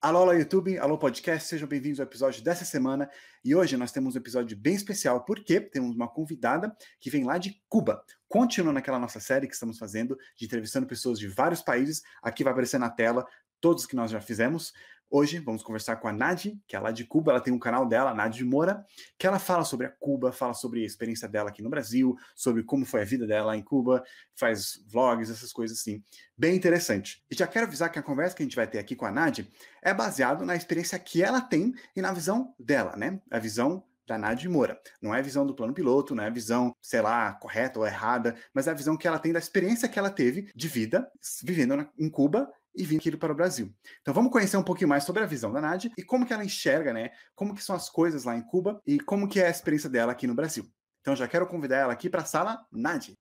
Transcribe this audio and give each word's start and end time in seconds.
Alô, 0.00 0.20
alô, 0.20 0.32
YouTube, 0.32 0.78
alô, 0.78 0.96
podcast, 0.96 1.48
sejam 1.48 1.66
bem-vindos 1.66 1.98
ao 1.98 2.06
episódio 2.06 2.40
dessa 2.40 2.64
semana. 2.64 3.10
E 3.44 3.52
hoje 3.52 3.76
nós 3.76 3.90
temos 3.90 4.14
um 4.14 4.18
episódio 4.18 4.56
bem 4.56 4.76
especial, 4.76 5.24
porque 5.24 5.60
temos 5.60 5.96
uma 5.96 6.06
convidada 6.06 6.72
que 7.00 7.10
vem 7.10 7.24
lá 7.24 7.36
de 7.36 7.60
Cuba. 7.68 8.00
Continuando 8.28 8.74
naquela 8.74 9.00
nossa 9.00 9.18
série 9.18 9.48
que 9.48 9.54
estamos 9.54 9.76
fazendo, 9.76 10.16
de 10.36 10.44
entrevistando 10.44 10.86
pessoas 10.86 11.18
de 11.18 11.26
vários 11.26 11.62
países. 11.62 12.00
Aqui 12.22 12.44
vai 12.44 12.52
aparecer 12.52 12.78
na 12.78 12.88
tela 12.88 13.26
todos 13.60 13.86
que 13.86 13.96
nós 13.96 14.12
já 14.12 14.20
fizemos. 14.20 14.72
Hoje 15.10 15.38
vamos 15.38 15.62
conversar 15.62 15.96
com 15.96 16.06
a 16.06 16.12
Nadi, 16.12 16.60
que 16.66 16.76
é 16.76 16.78
lá 16.78 16.90
de 16.90 17.02
Cuba, 17.02 17.32
ela 17.32 17.40
tem 17.40 17.50
um 17.50 17.58
canal 17.58 17.86
dela, 17.86 18.12
Nadi 18.12 18.44
Moura, 18.44 18.84
que 19.16 19.26
ela 19.26 19.38
fala 19.38 19.64
sobre 19.64 19.86
a 19.86 19.90
Cuba, 19.90 20.32
fala 20.32 20.52
sobre 20.52 20.82
a 20.82 20.86
experiência 20.86 21.26
dela 21.26 21.48
aqui 21.48 21.62
no 21.62 21.70
Brasil, 21.70 22.14
sobre 22.36 22.62
como 22.62 22.84
foi 22.84 23.00
a 23.00 23.04
vida 23.06 23.26
dela 23.26 23.56
em 23.56 23.62
Cuba, 23.62 24.04
faz 24.36 24.84
vlogs, 24.86 25.30
essas 25.30 25.50
coisas 25.50 25.78
assim. 25.78 26.04
Bem 26.36 26.54
interessante. 26.54 27.24
E 27.30 27.34
já 27.34 27.46
quero 27.46 27.66
avisar 27.66 27.90
que 27.90 27.98
a 27.98 28.02
conversa 28.02 28.36
que 28.36 28.42
a 28.42 28.44
gente 28.44 28.54
vai 28.54 28.66
ter 28.66 28.78
aqui 28.78 28.94
com 28.94 29.06
a 29.06 29.10
Nadi 29.10 29.50
é 29.80 29.94
baseado 29.94 30.44
na 30.44 30.54
experiência 30.54 30.98
que 30.98 31.22
ela 31.22 31.40
tem 31.40 31.72
e 31.96 32.02
na 32.02 32.12
visão 32.12 32.54
dela, 32.58 32.94
né? 32.94 33.18
A 33.30 33.38
visão 33.38 33.82
da 34.06 34.18
Nadi 34.18 34.46
Moura. 34.46 34.78
Não 35.00 35.14
é 35.14 35.20
a 35.20 35.22
visão 35.22 35.46
do 35.46 35.54
plano 35.54 35.72
piloto, 35.72 36.14
não 36.14 36.24
é 36.24 36.26
a 36.26 36.30
visão, 36.30 36.76
sei 36.82 37.00
lá, 37.00 37.32
correta 37.32 37.78
ou 37.78 37.86
errada, 37.86 38.36
mas 38.52 38.66
é 38.66 38.72
a 38.72 38.74
visão 38.74 38.96
que 38.96 39.08
ela 39.08 39.18
tem 39.18 39.32
da 39.32 39.38
experiência 39.38 39.88
que 39.88 39.98
ela 39.98 40.10
teve 40.10 40.50
de 40.54 40.68
vida 40.68 41.10
vivendo 41.42 41.76
na, 41.76 41.88
em 41.98 42.10
Cuba 42.10 42.50
e 42.78 42.84
vir 42.84 42.98
aqui 42.98 43.16
para 43.16 43.32
o 43.32 43.36
Brasil. 43.36 43.74
Então 44.00 44.14
vamos 44.14 44.30
conhecer 44.30 44.56
um 44.56 44.62
pouquinho 44.62 44.88
mais 44.88 45.04
sobre 45.04 45.22
a 45.22 45.26
visão 45.26 45.52
da 45.52 45.60
Nádia 45.60 45.90
e 45.98 46.02
como 46.02 46.24
que 46.24 46.32
ela 46.32 46.44
enxerga, 46.44 46.92
né? 46.92 47.10
Como 47.34 47.54
que 47.54 47.62
são 47.62 47.74
as 47.74 47.90
coisas 47.90 48.24
lá 48.24 48.36
em 48.36 48.42
Cuba 48.42 48.80
e 48.86 49.00
como 49.00 49.28
que 49.28 49.40
é 49.40 49.48
a 49.48 49.50
experiência 49.50 49.90
dela 49.90 50.12
aqui 50.12 50.26
no 50.26 50.34
Brasil. 50.34 50.64
Então 51.00 51.16
já 51.16 51.26
quero 51.26 51.46
convidar 51.48 51.78
ela 51.78 51.92
aqui 51.92 52.08
para 52.08 52.22
a 52.22 52.24
sala 52.24 52.64
Nádia. 52.70 53.14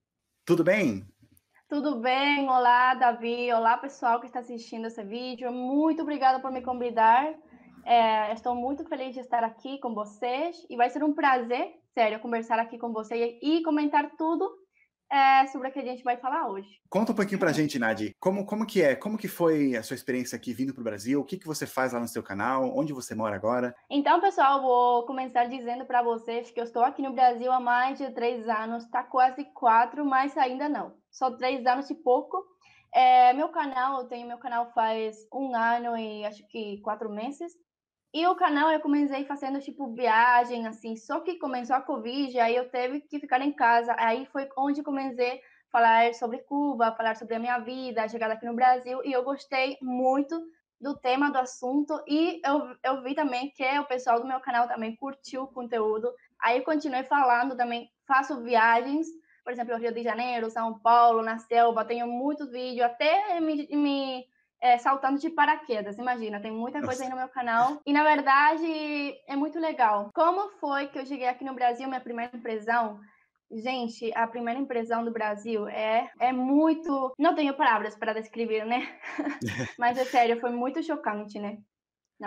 Tudo 0.46 0.64
bem? 0.64 1.06
Tudo 1.68 2.00
bem? 2.00 2.48
Olá, 2.48 2.94
Davi. 2.94 3.52
Olá, 3.52 3.78
pessoal 3.78 4.22
que 4.22 4.28
está 4.28 4.40
assistindo 4.40 4.88
esse 4.88 5.04
vídeo. 5.04 5.52
Muito 5.52 6.02
obrigada 6.02 6.40
por 6.40 6.52
me 6.52 6.62
convidar. 6.62 7.34
É, 7.84 8.32
estou 8.34 8.54
muito 8.56 8.86
feliz 8.86 9.14
de 9.14 9.22
estar 9.22 9.44
aqui 9.44 9.80
com 9.80 9.94
vocês 9.94 10.66
e 10.70 10.78
vai 10.78 10.90
ser 10.90 11.04
um 11.04 11.14
prazer, 11.14 11.74
sério, 11.94 12.20
conversar 12.20 12.60
aqui 12.60 12.78
com 12.78 12.94
vocês 12.94 13.38
e 13.42 13.64
comentar 13.64 14.12
tudo 14.18 14.50
é, 15.12 15.48
sobre 15.48 15.70
o 15.70 15.72
que 15.72 15.80
a 15.80 15.86
gente 15.86 16.04
vai 16.04 16.18
falar 16.18 16.50
hoje. 16.50 16.68
Conta 16.90 17.12
um 17.12 17.16
pouquinho 17.16 17.40
pra 17.40 17.52
gente, 17.52 17.80
Nadi. 17.80 18.16
Como, 18.20 18.46
como 18.46 18.66
que 18.66 18.82
é? 18.82 18.96
Como 18.96 19.18
que 19.18 19.28
foi 19.28 19.76
a 19.76 19.84
sua 19.84 19.96
experiência 19.96 20.36
aqui 20.36 20.54
vindo 20.54 20.74
pro 20.74 20.84
Brasil? 20.84 21.20
O 21.20 21.26
que, 21.26 21.38
que 21.38 21.48
você 21.48 21.66
faz 21.66 21.94
lá 21.94 22.00
no 22.00 22.08
seu 22.08 22.22
canal? 22.22 22.78
Onde 22.78 22.94
você 22.94 23.16
mora 23.16 23.36
agora? 23.36 23.76
Então, 23.90 24.20
pessoal, 24.20 24.62
vou 24.62 25.06
começar 25.06 25.46
dizendo 25.46 25.86
para 25.86 26.02
vocês 26.02 26.52
que 26.52 26.60
eu 26.60 26.64
estou 26.64 26.84
aqui 26.84 27.02
no 27.02 27.14
Brasil 27.14 27.52
há 27.52 27.60
mais 27.60 27.98
de 27.98 28.10
três 28.12 28.48
anos, 28.48 28.90
tá 28.90 29.04
quase 29.04 29.46
quatro, 29.54 30.06
mas 30.06 30.38
ainda 30.38 30.68
não. 30.68 30.94
Só 31.12 31.32
três 31.32 31.66
anos 31.66 31.90
e 31.90 31.96
pouco. 31.96 32.44
É, 32.94 33.34
meu 33.34 33.50
canal, 33.50 34.02
eu 34.02 34.08
tenho 34.08 34.28
meu 34.28 34.38
canal 34.38 34.72
faz 34.74 35.18
um 35.34 35.54
ano 35.56 35.98
e 35.98 36.26
acho 36.26 36.46
que 36.48 36.80
quatro 36.82 37.10
meses. 37.10 37.54
E 38.14 38.26
o 38.26 38.36
canal 38.36 38.72
eu 38.72 38.80
comecei 38.80 39.26
fazendo 39.26 39.60
tipo 39.60 39.94
viagem, 39.94 40.66
assim, 40.66 40.96
só 40.96 41.20
que 41.20 41.38
começou 41.38 41.76
a 41.76 41.82
Covid, 41.82 42.40
aí 42.40 42.56
eu 42.56 42.70
teve 42.70 43.02
que 43.02 43.20
ficar 43.20 43.42
em 43.42 43.52
casa. 43.52 43.96
Aí 43.98 44.26
foi 44.28 44.48
onde 44.58 44.82
comecei 44.82 45.34
a 45.34 45.42
falar 45.72 46.14
sobre 46.14 46.40
Cuba, 46.40 46.96
falar 46.96 47.16
sobre 47.16 47.36
a 47.36 47.40
minha 47.40 47.60
vida, 47.60 48.04
a 48.04 48.08
chegada 48.08 48.34
aqui 48.34 48.46
no 48.46 48.56
Brasil, 48.56 49.02
e 49.04 49.12
eu 49.12 49.24
gostei 49.24 49.78
muito 49.82 50.42
do 50.80 50.96
tema 50.96 51.32
do 51.32 51.40
assunto 51.40 52.00
e 52.08 52.40
eu, 52.46 52.76
eu 52.84 53.02
vi 53.02 53.16
também 53.16 53.50
que 53.50 53.64
o 53.80 53.86
pessoal 53.86 54.20
do 54.20 54.28
meu 54.28 54.40
canal 54.40 54.68
também 54.68 54.96
curtiu 54.96 55.44
o 55.44 55.48
conteúdo. 55.48 56.14
Aí 56.42 56.62
continuei 56.62 57.04
falando 57.04 57.58
também, 57.58 57.90
faço 58.08 58.42
viagens, 58.44 59.08
por 59.44 59.52
exemplo, 59.52 59.78
Rio 59.78 59.94
de 59.94 60.04
Janeiro, 60.04 60.52
São 60.52 60.80
Paulo, 60.80 61.24
na 61.24 61.40
selva, 61.40 61.86
tenho 61.86 62.08
muitos 62.08 62.52
vídeos, 62.52 62.86
até 62.86 63.40
me, 63.40 63.68
me 63.76 64.26
é, 64.62 64.78
saltando 64.78 65.20
de 65.20 65.30
paraquedas. 65.30 65.98
Imagina, 65.98 66.40
tem 66.40 66.52
muita 66.52 66.82
coisa 66.82 67.04
aí 67.04 67.10
no 67.10 67.16
meu 67.16 67.30
canal. 67.30 67.82
E 67.86 67.94
na 67.94 68.04
verdade 68.04 69.16
é 69.28 69.36
muito 69.36 69.60
legal. 69.60 70.10
Como 70.14 70.50
foi 70.60 70.88
que 70.88 71.00
eu 71.00 71.06
cheguei 71.06 71.28
aqui 71.28 71.44
no 71.44 71.54
Brasil, 71.54 71.88
minha 71.88 72.02
primeira 72.02 72.36
impressão? 72.36 73.00
Gente, 73.50 74.12
a 74.14 74.28
primeira 74.28 74.60
impressão 74.60 75.06
do 75.06 75.12
Brasil 75.12 75.68
é, 75.70 76.10
é 76.20 76.34
muito. 76.34 77.14
Não 77.18 77.34
tenho 77.34 77.56
palavras 77.56 77.96
para 77.96 78.14
descrever, 78.14 78.66
né? 78.66 79.00
Mas 79.80 79.98
é 79.98 80.04
sério, 80.04 80.40
foi 80.40 80.52
muito 80.52 80.84
chocante, 80.84 81.40
né? 81.40 81.58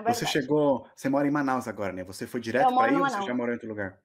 Você 0.07 0.25
chegou. 0.25 0.87
Você 0.95 1.09
mora 1.09 1.27
em 1.27 1.31
Manaus 1.31 1.67
agora, 1.67 1.93
né? 1.93 2.05
Você 2.05 2.27
foi 2.27 2.41
direto 2.41 2.75
para 2.75 2.91
aí 2.91 2.97
ou 2.97 3.05
você 3.05 3.23
já 3.23 3.35
morou 3.35 3.51
em 3.51 3.57
outro 3.57 3.69
lugar? 3.69 3.99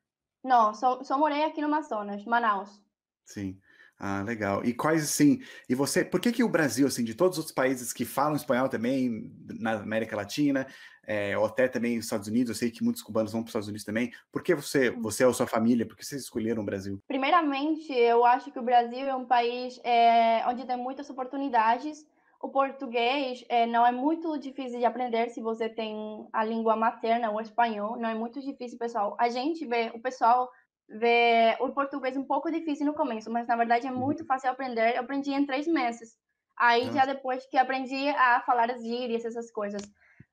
Não, 0.44 0.74
só, 0.74 1.04
só 1.04 1.18
morei 1.18 1.44
aqui 1.44 1.62
no 1.62 1.68
Amazonas, 1.68 2.26
Manaus. 2.26 2.82
Sim. 3.24 3.60
Ah, 3.98 4.22
legal. 4.24 4.64
E 4.66 4.74
quais, 4.74 5.04
assim, 5.04 5.42
e 5.70 5.76
você, 5.76 6.04
por 6.04 6.20
que 6.20 6.32
que 6.32 6.44
o 6.44 6.50
Brasil, 6.50 6.86
assim, 6.86 7.04
de 7.04 7.16
todos 7.16 7.38
os 7.38 7.52
países 7.52 7.94
que 7.94 8.04
falam 8.04 8.36
espanhol 8.36 8.68
também, 8.68 9.32
na 9.60 9.74
América 9.74 10.18
Latina, 10.18 10.68
é, 11.08 11.38
ou 11.38 11.46
até 11.46 11.68
também 11.68 11.96
nos 11.96 12.06
Estados 12.06 12.28
Unidos, 12.28 12.50
eu 12.50 12.56
sei 12.56 12.72
que 12.72 12.84
muitos 12.84 13.02
cubanos 13.02 13.32
vão 13.32 13.42
para 13.42 13.48
os 13.48 13.52
Estados 13.52 13.68
Unidos 13.70 13.86
também, 13.86 14.12
por 14.32 14.44
que 14.44 14.54
você, 14.54 14.90
hum. 14.90 15.02
você 15.02 15.24
ou 15.24 15.34
sua 15.34 15.48
família, 15.48 15.86
por 15.86 15.96
que 15.96 16.06
vocês 16.06 16.24
escolheram 16.24 16.62
o 16.62 16.66
Brasil? 16.66 17.02
Primeiramente, 17.08 17.94
eu 17.94 18.26
acho 18.26 18.52
que 18.52 18.60
o 18.60 18.64
Brasil 18.64 19.06
é 19.06 19.16
um 19.16 19.26
país 19.26 19.80
é, 19.84 20.44
onde 20.48 20.66
tem 20.66 20.78
muitas 20.78 21.10
oportunidades, 21.10 22.06
o 22.42 22.50
português 22.50 23.46
é, 23.48 23.66
não 23.66 23.86
é 23.86 23.92
muito 23.92 24.38
difícil 24.38 24.80
de 24.80 24.86
aprender 24.86 25.30
se 25.30 25.42
você 25.42 25.70
tem 25.70 26.28
a 26.34 26.44
língua 26.44 26.76
materna, 26.76 27.32
o 27.32 27.40
espanhol, 27.40 27.98
não 27.98 28.10
é 28.10 28.14
muito 28.14 28.42
difícil, 28.42 28.78
pessoal. 28.78 29.16
A 29.20 29.30
gente 29.30 29.66
vê, 29.66 29.92
o 29.96 30.00
pessoal 30.00 30.52
ver 30.88 31.58
o 31.60 31.70
português 31.72 32.16
um 32.16 32.24
pouco 32.24 32.52
difícil 32.52 32.86
no 32.86 32.94
começo, 32.94 33.32
mas 33.32 33.48
na 33.48 33.56
verdade 33.56 33.88
é 33.88 33.92
uhum. 33.92 33.98
muito 33.98 34.26
fácil 34.26 34.50
aprender. 34.50 34.96
Eu 34.96 35.02
aprendi 35.02 35.32
em 35.32 35.46
três 35.46 35.68
meses. 35.68 36.18
Aí 36.58 36.92
já 36.94 37.06
depois 37.06 37.46
que 37.48 37.58
aprendi 37.58 38.10
a 38.10 38.42
falar 38.42 38.72
as 38.72 38.82
gírias, 38.82 39.26
essas 39.26 39.52
coisas. 39.52 39.82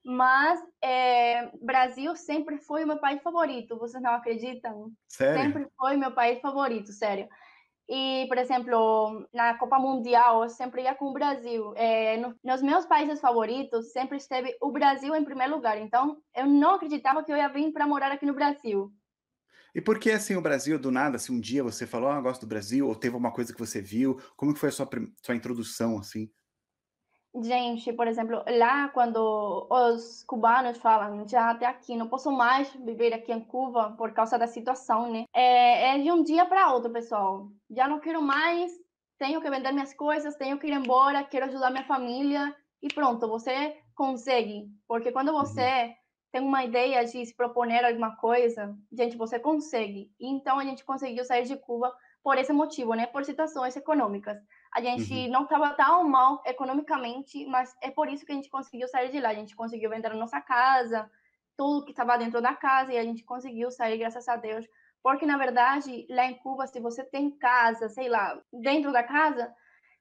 Mas 0.05 0.61
é, 0.83 1.51
Brasil 1.61 2.15
sempre 2.17 2.59
foi 2.59 2.85
o 2.85 2.87
meu 2.87 2.99
país 2.99 3.23
favorito, 3.23 3.79
vocês 3.79 4.03
não 4.03 4.13
acreditam? 4.13 4.91
Sério? 5.09 5.43
Sempre 5.43 5.69
foi 5.77 5.97
meu 5.97 6.13
país 6.13 6.41
favorito, 6.41 6.93
sério. 6.93 7.29
E, 7.89 8.27
por 8.29 8.39
exemplo, 8.39 9.29
na 9.33 9.59
Copa 9.59 9.79
Mundial, 9.79 10.45
eu 10.45 10.49
sempre 10.49 10.83
ia 10.83 10.95
com 10.95 11.07
o 11.07 11.13
Brasil. 11.13 11.75
É, 11.77 12.17
no, 12.17 12.35
nos 12.43 12.63
meus 12.63 12.87
países 12.87 13.21
favoritos, 13.21 13.93
sempre 13.93 14.17
esteve 14.17 14.57
o 14.61 14.71
Brasil 14.71 15.15
em 15.15 15.25
primeiro 15.25 15.55
lugar. 15.55 15.79
Então, 15.79 16.17
eu 16.35 16.47
não 16.47 16.77
acreditava 16.77 17.23
que 17.23 17.31
eu 17.33 17.37
ia 17.37 17.49
vir 17.49 17.73
para 17.73 17.87
morar 17.87 18.11
aqui 18.11 18.25
no 18.25 18.35
Brasil. 18.35 18.91
E 19.75 19.81
por 19.81 19.99
que 19.99 20.11
assim 20.11 20.37
o 20.37 20.43
Brasil 20.43 20.79
do 20.79 20.91
nada, 20.91 21.17
assim 21.17 21.35
um 21.35 21.41
dia 21.41 21.63
você 21.63 21.87
falou, 21.87 22.11
ah, 22.11 22.17
eu 22.17 22.23
gosto 22.23 22.43
do 22.43 22.49
Brasil, 22.49 22.87
ou 22.87 22.95
teve 22.95 23.17
uma 23.17 23.33
coisa 23.33 23.53
que 23.53 23.59
você 23.59 23.81
viu, 23.81 24.21
como 24.37 24.53
que 24.53 24.61
foi 24.61 24.69
a 24.69 24.73
sua, 24.73 24.89
sua 25.23 25.35
introdução 25.35 25.99
assim? 25.99 26.31
Gente, 27.35 27.91
por 27.95 28.07
exemplo, 28.07 28.45
lá 28.47 28.89
quando 28.89 29.67
os 29.71 30.23
cubanos 30.25 30.77
falam, 30.77 31.27
já 31.27 31.51
até 31.51 31.65
aqui, 31.65 31.97
não 31.97 32.07
posso 32.07 32.31
mais 32.31 32.71
viver 32.75 33.15
aqui 33.15 33.33
em 33.33 33.41
Cuba 33.41 33.93
por 33.93 34.13
causa 34.13 34.39
da 34.39 34.47
situação, 34.47 35.11
né? 35.11 35.25
É, 35.35 35.95
é 35.95 35.99
de 35.99 36.13
um 36.13 36.23
dia 36.23 36.45
para 36.45 36.71
outro, 36.71 36.93
pessoal. 36.93 37.49
Já 37.71 37.89
não 37.89 38.01
quero 38.01 38.21
mais, 38.21 38.71
tenho 39.19 39.41
que 39.41 39.49
vender 39.49 39.73
minhas 39.73 39.95
coisas, 39.95 40.37
tenho 40.37 40.59
que 40.59 40.67
ir 40.67 40.75
embora, 40.75 41.25
quero 41.25 41.47
ajudar 41.47 41.71
minha 41.71 41.87
família 41.87 42.55
e 42.83 42.93
pronto, 42.93 43.27
você 43.27 43.79
consegue. 43.95 44.69
Porque 44.87 45.11
quando 45.11 45.31
uhum. 45.31 45.39
você 45.39 45.95
tem 46.33 46.41
uma 46.41 46.65
ideia 46.65 47.05
de 47.05 47.27
se 47.27 47.35
proponer 47.37 47.85
alguma 47.85 48.17
coisa, 48.17 48.75
gente, 48.91 49.17
você 49.19 49.39
consegue. 49.39 50.11
Então 50.19 50.59
a 50.59 50.65
gente 50.65 50.83
conseguiu 50.83 51.25
sair 51.25 51.45
de 51.45 51.57
Cuba 51.57 51.95
por 52.25 52.39
esse 52.39 52.53
motivo, 52.53 52.95
né? 52.95 53.07
Por 53.07 53.25
situações 53.25 53.77
econômicas. 53.77 54.39
A 54.75 54.81
gente 54.81 55.13
uhum. 55.13 55.31
não 55.31 55.43
estava 55.43 55.75
tão 55.75 56.09
mal 56.09 56.43
economicamente, 56.47 57.45
mas 57.47 57.77
é 57.83 57.91
por 57.91 58.09
isso 58.09 58.25
que 58.25 58.33
a 58.33 58.35
gente 58.35 58.49
conseguiu 58.49 58.89
sair 58.89 59.11
de 59.11 59.21
lá. 59.21 59.29
A 59.29 59.35
gente 59.35 59.55
conseguiu 59.55 59.91
vender 59.91 60.11
a 60.11 60.17
nossa 60.17 60.41
casa, 60.41 61.11
tudo 61.55 61.85
que 61.85 61.91
estava 61.91 62.17
dentro 62.17 62.41
da 62.41 62.55
casa, 62.55 62.93
e 62.93 62.97
a 62.97 63.05
gente 63.05 63.25
conseguiu 63.25 63.71
sair, 63.71 63.99
graças 63.99 64.27
a 64.27 64.37
Deus. 64.37 64.67
Porque, 65.03 65.27
na 65.27 65.37
verdade, 65.37 66.07
lá 66.09 66.25
em 66.25 66.35
Cuba, 66.39 66.67
se 66.67 66.81
você 66.81 67.05
tem 67.05 67.31
casa, 67.31 67.91
sei 67.91 68.09
lá, 68.09 68.41
dentro 68.53 68.91
da 68.91 69.03
casa, 69.03 69.53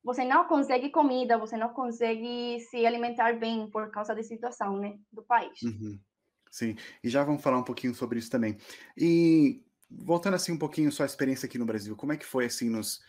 você 0.03 0.23
não 0.23 0.45
consegue 0.45 0.89
comida, 0.91 1.37
você 1.37 1.57
não 1.57 1.69
consegue 1.69 2.59
se 2.69 2.85
alimentar 2.85 3.37
bem 3.37 3.69
por 3.69 3.91
causa 3.91 4.15
da 4.15 4.23
situação, 4.23 4.77
né, 4.77 4.97
do 5.11 5.23
país. 5.23 5.61
Uhum. 5.63 5.99
Sim, 6.51 6.75
e 7.01 7.09
já 7.09 7.23
vamos 7.23 7.41
falar 7.41 7.57
um 7.57 7.63
pouquinho 7.63 7.95
sobre 7.95 8.19
isso 8.19 8.29
também. 8.29 8.57
E 8.97 9.63
voltando 9.89 10.35
assim 10.35 10.51
um 10.51 10.57
pouquinho 10.57 10.91
sua 10.91 11.05
experiência 11.05 11.45
aqui 11.45 11.57
no 11.57 11.65
Brasil, 11.65 11.95
como 11.95 12.11
é 12.11 12.17
que 12.17 12.25
foi 12.25 12.45
assim 12.45 12.69
nos 12.69 12.99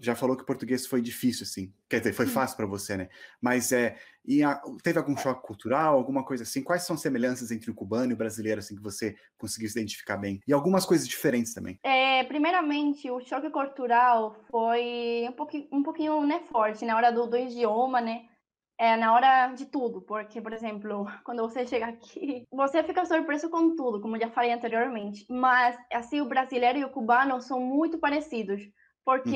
já 0.00 0.14
falou 0.16 0.36
que 0.36 0.42
o 0.42 0.46
português 0.46 0.86
foi 0.86 1.00
difícil 1.00 1.44
assim, 1.44 1.72
quer 1.88 1.98
dizer, 1.98 2.12
foi 2.12 2.26
fácil 2.26 2.56
para 2.56 2.66
você, 2.66 2.96
né? 2.96 3.08
Mas 3.40 3.70
é, 3.70 3.96
e 4.24 4.42
a, 4.42 4.60
teve 4.82 4.98
algum 4.98 5.16
choque 5.16 5.46
cultural, 5.46 5.94
alguma 5.94 6.24
coisa 6.24 6.42
assim? 6.42 6.62
Quais 6.62 6.82
são 6.82 6.94
as 6.94 7.02
semelhanças 7.02 7.50
entre 7.50 7.70
o 7.70 7.74
cubano 7.74 8.10
e 8.10 8.14
o 8.14 8.16
brasileiro 8.16 8.58
assim 8.58 8.74
que 8.74 8.82
você 8.82 9.14
conseguiu 9.38 9.68
se 9.68 9.78
identificar 9.78 10.16
bem? 10.16 10.40
E 10.46 10.52
algumas 10.52 10.84
coisas 10.84 11.06
diferentes 11.06 11.54
também. 11.54 11.78
É, 11.82 12.24
primeiramente, 12.24 13.08
o 13.10 13.20
choque 13.20 13.48
cultural 13.50 14.34
foi 14.50 15.26
um 15.28 15.32
pouquinho, 15.32 15.68
um 15.70 15.82
pouquinho 15.82 16.26
né, 16.26 16.42
forte 16.50 16.84
na 16.84 16.96
hora 16.96 17.12
do, 17.12 17.26
do 17.26 17.36
idioma, 17.36 18.00
né? 18.00 18.24
É 18.78 18.96
na 18.96 19.14
hora 19.14 19.52
de 19.54 19.66
tudo, 19.66 20.02
porque, 20.02 20.40
por 20.40 20.52
exemplo, 20.52 21.06
quando 21.24 21.42
você 21.42 21.66
chega 21.66 21.86
aqui, 21.86 22.46
você 22.50 22.82
fica 22.82 23.04
surpreso 23.04 23.48
com 23.48 23.74
tudo, 23.74 24.00
como 24.00 24.18
já 24.18 24.30
falei 24.30 24.52
anteriormente. 24.52 25.26
Mas, 25.30 25.76
assim, 25.92 26.20
o 26.20 26.28
brasileiro 26.28 26.78
e 26.78 26.84
o 26.84 26.90
cubano 26.90 27.40
são 27.40 27.60
muito 27.60 27.98
parecidos, 27.98 28.60
Porque 29.04 29.30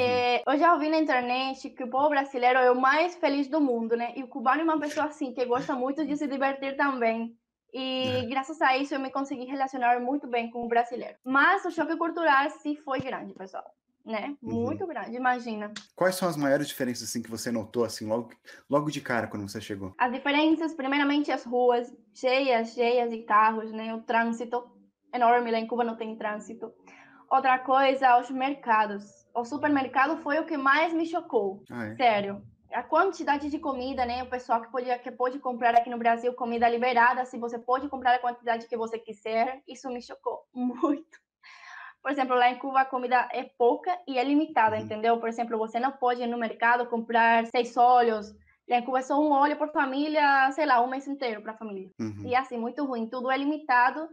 uhum. 0.46 0.52
eu 0.52 0.58
já 0.58 0.74
ouvi 0.74 0.88
na 0.88 0.98
internet 0.98 1.70
que 1.70 1.84
o 1.84 1.90
povo 1.90 2.10
brasileiro 2.10 2.58
é 2.58 2.70
o 2.70 2.80
mais 2.80 3.14
feliz 3.16 3.48
do 3.48 3.60
mundo, 3.60 3.96
né? 3.96 4.12
E 4.16 4.22
o 4.22 4.28
cubano 4.28 4.60
é 4.60 4.64
uma 4.64 4.80
pessoa 4.80 5.06
assim, 5.06 5.32
que 5.32 5.44
gosta 5.44 5.74
muito 5.74 6.04
de 6.04 6.16
se 6.16 6.26
divertir 6.26 6.76
também. 6.76 7.36
E 7.72 8.24
é. 8.24 8.26
graças 8.26 8.60
a 8.60 8.76
isso 8.76 8.94
eu 8.94 9.00
me 9.00 9.10
consegui 9.10 9.44
relacionar 9.44 10.00
muito 10.00 10.26
bem 10.26 10.50
com 10.50 10.64
o 10.64 10.68
brasileiro. 10.68 11.16
Mas 11.24 11.64
o 11.64 11.70
choque 11.70 11.96
cultural 11.96 12.50
sim 12.50 12.74
foi 12.76 12.98
grande, 13.00 13.32
pessoal. 13.32 13.64
Né? 14.04 14.34
Uhum. 14.42 14.62
Muito 14.62 14.86
grande, 14.86 15.14
imagina. 15.14 15.72
Quais 15.94 16.14
são 16.14 16.28
as 16.28 16.36
maiores 16.36 16.66
diferenças 16.66 17.08
assim 17.08 17.22
que 17.22 17.30
você 17.30 17.50
notou 17.52 17.84
assim 17.84 18.06
logo, 18.06 18.30
logo 18.68 18.90
de 18.90 19.00
cara 19.00 19.26
quando 19.26 19.48
você 19.48 19.60
chegou? 19.60 19.94
As 19.98 20.10
diferenças, 20.10 20.74
primeiramente 20.74 21.30
as 21.30 21.44
ruas 21.44 21.92
cheias, 22.14 22.72
cheias 22.72 23.10
de 23.10 23.18
carros, 23.22 23.70
né? 23.72 23.94
O 23.94 24.00
trânsito 24.00 24.64
enorme, 25.12 25.50
lá 25.50 25.58
em 25.58 25.66
Cuba 25.66 25.84
não 25.84 25.96
tem 25.96 26.16
trânsito. 26.16 26.72
Outra 27.30 27.58
coisa, 27.58 28.18
os 28.18 28.30
mercados. 28.30 29.04
O 29.34 29.44
supermercado 29.44 30.16
foi 30.22 30.40
o 30.40 30.46
que 30.46 30.56
mais 30.56 30.92
me 30.92 31.06
chocou. 31.06 31.62
Ah, 31.70 31.86
é? 31.86 31.96
Sério. 31.96 32.42
A 32.72 32.82
quantidade 32.82 33.48
de 33.48 33.58
comida, 33.58 34.04
né? 34.04 34.22
O 34.22 34.30
pessoal 34.30 34.60
que 34.60 34.70
pode, 34.70 34.98
que 34.98 35.10
pode 35.10 35.38
comprar 35.38 35.74
aqui 35.74 35.90
no 35.90 35.98
Brasil 35.98 36.32
comida 36.34 36.68
liberada, 36.68 37.24
se 37.24 37.38
você 37.38 37.58
pode 37.58 37.88
comprar 37.88 38.14
a 38.14 38.18
quantidade 38.18 38.66
que 38.66 38.76
você 38.76 38.98
quiser, 38.98 39.62
isso 39.66 39.88
me 39.90 40.00
chocou 40.02 40.44
muito. 40.54 41.20
Por 42.02 42.10
exemplo, 42.10 42.34
lá 42.34 42.50
em 42.50 42.58
Cuba 42.58 42.80
a 42.80 42.84
comida 42.84 43.28
é 43.32 43.44
pouca 43.58 43.96
e 44.08 44.18
é 44.18 44.24
limitada, 44.24 44.76
uhum. 44.76 44.82
entendeu? 44.82 45.18
Por 45.18 45.28
exemplo, 45.28 45.58
você 45.58 45.78
não 45.78 45.92
pode 45.92 46.22
ir 46.22 46.26
no 46.26 46.38
mercado 46.38 46.86
comprar 46.86 47.46
seis 47.46 47.76
óleos. 47.76 48.34
Lá 48.68 48.78
em 48.78 48.84
Cuba 48.84 49.00
é 49.00 49.02
só 49.02 49.20
um 49.20 49.32
óleo 49.32 49.56
por 49.56 49.70
família, 49.72 50.50
sei 50.52 50.64
lá, 50.64 50.80
um 50.80 50.88
mês 50.88 51.06
inteiro 51.06 51.42
para 51.42 51.52
a 51.52 51.56
família. 51.56 51.90
Uhum. 52.00 52.22
E 52.24 52.34
assim, 52.34 52.56
muito 52.56 52.84
ruim. 52.84 53.08
Tudo 53.08 53.30
é 53.30 53.36
limitado 53.36 54.08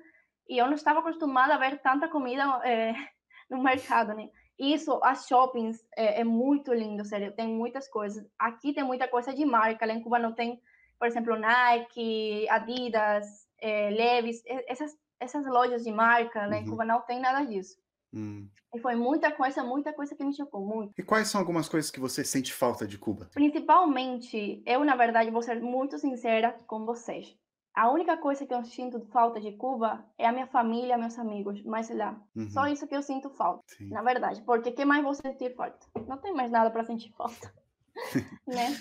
e 0.49 0.57
eu 0.57 0.65
não 0.65 0.73
estava 0.73 0.99
acostumada 0.99 1.53
a 1.53 1.57
ver 1.57 1.79
tanta 1.79 2.07
comida 2.07 2.43
é, 2.63 2.93
no 3.49 3.61
mercado, 3.61 4.13
né? 4.13 4.29
Isso, 4.59 4.99
as 5.03 5.27
shoppings, 5.27 5.85
é, 5.95 6.21
é, 6.21 6.23
muito 6.23 6.73
lindo, 6.73 7.05
sério. 7.05 7.31
Tem 7.31 7.47
muitas 7.47 7.87
coisas. 7.87 8.25
Aqui 8.39 8.73
tem 8.73 8.83
muita 8.83 9.07
coisa 9.07 9.33
de 9.33 9.45
marca. 9.45 9.85
Lá 9.85 9.93
em 9.93 10.01
Cuba 10.01 10.17
não 10.17 10.33
tem, 10.33 10.59
por 10.97 11.07
exemplo, 11.07 11.37
Nike, 11.37 12.47
Adidas, 12.49 13.47
é, 13.61 13.91
Levi's. 13.91 14.41
Essas, 14.67 14.97
essas 15.19 15.45
lojas 15.45 15.83
de 15.83 15.91
marca, 15.91 16.45
lá 16.45 16.57
uhum. 16.57 16.65
Cuba 16.65 16.85
não 16.85 17.01
tem 17.01 17.19
nada 17.19 17.45
disso. 17.45 17.77
Hum. 18.13 18.47
E 18.73 18.79
foi 18.79 18.95
muita 18.95 19.31
coisa, 19.31 19.63
muita 19.63 19.93
coisa 19.93 20.15
que 20.15 20.23
me 20.23 20.33
chocou 20.33 20.65
muito. 20.65 20.93
E 20.97 21.03
quais 21.03 21.27
são 21.27 21.39
algumas 21.39 21.67
coisas 21.67 21.91
que 21.91 21.99
você 21.99 22.23
sente 22.23 22.53
falta 22.53 22.87
de 22.87 22.97
Cuba? 22.97 23.29
Principalmente, 23.33 24.61
eu, 24.65 24.83
na 24.83 24.95
verdade, 24.95 25.29
vou 25.29 25.41
ser 25.41 25.61
muito 25.61 25.97
sincera 25.97 26.57
com 26.65 26.85
vocês. 26.85 27.35
A 27.75 27.91
única 27.91 28.17
coisa 28.17 28.43
que 28.43 28.53
eu 28.53 28.63
sinto 28.65 28.99
falta 29.11 29.39
de 29.39 29.51
Cuba 29.51 30.03
é 30.17 30.25
a 30.25 30.31
minha 30.31 30.47
família, 30.47 30.97
meus 30.97 31.19
amigos, 31.19 31.61
mas 31.63 31.89
lá. 31.89 32.19
Uhum. 32.35 32.49
Só 32.49 32.65
isso 32.65 32.87
que 32.87 32.95
eu 32.95 33.03
sinto 33.03 33.29
falta, 33.29 33.63
Sim. 33.67 33.89
na 33.89 34.01
verdade. 34.01 34.41
Porque 34.41 34.71
que 34.71 34.83
mais 34.83 35.03
vou 35.03 35.13
sentir 35.13 35.55
falta? 35.55 35.85
Não 36.07 36.17
tem 36.17 36.33
mais 36.33 36.49
nada 36.49 36.71
para 36.71 36.83
sentir 36.83 37.11
falta, 37.11 37.53
né? 38.47 38.75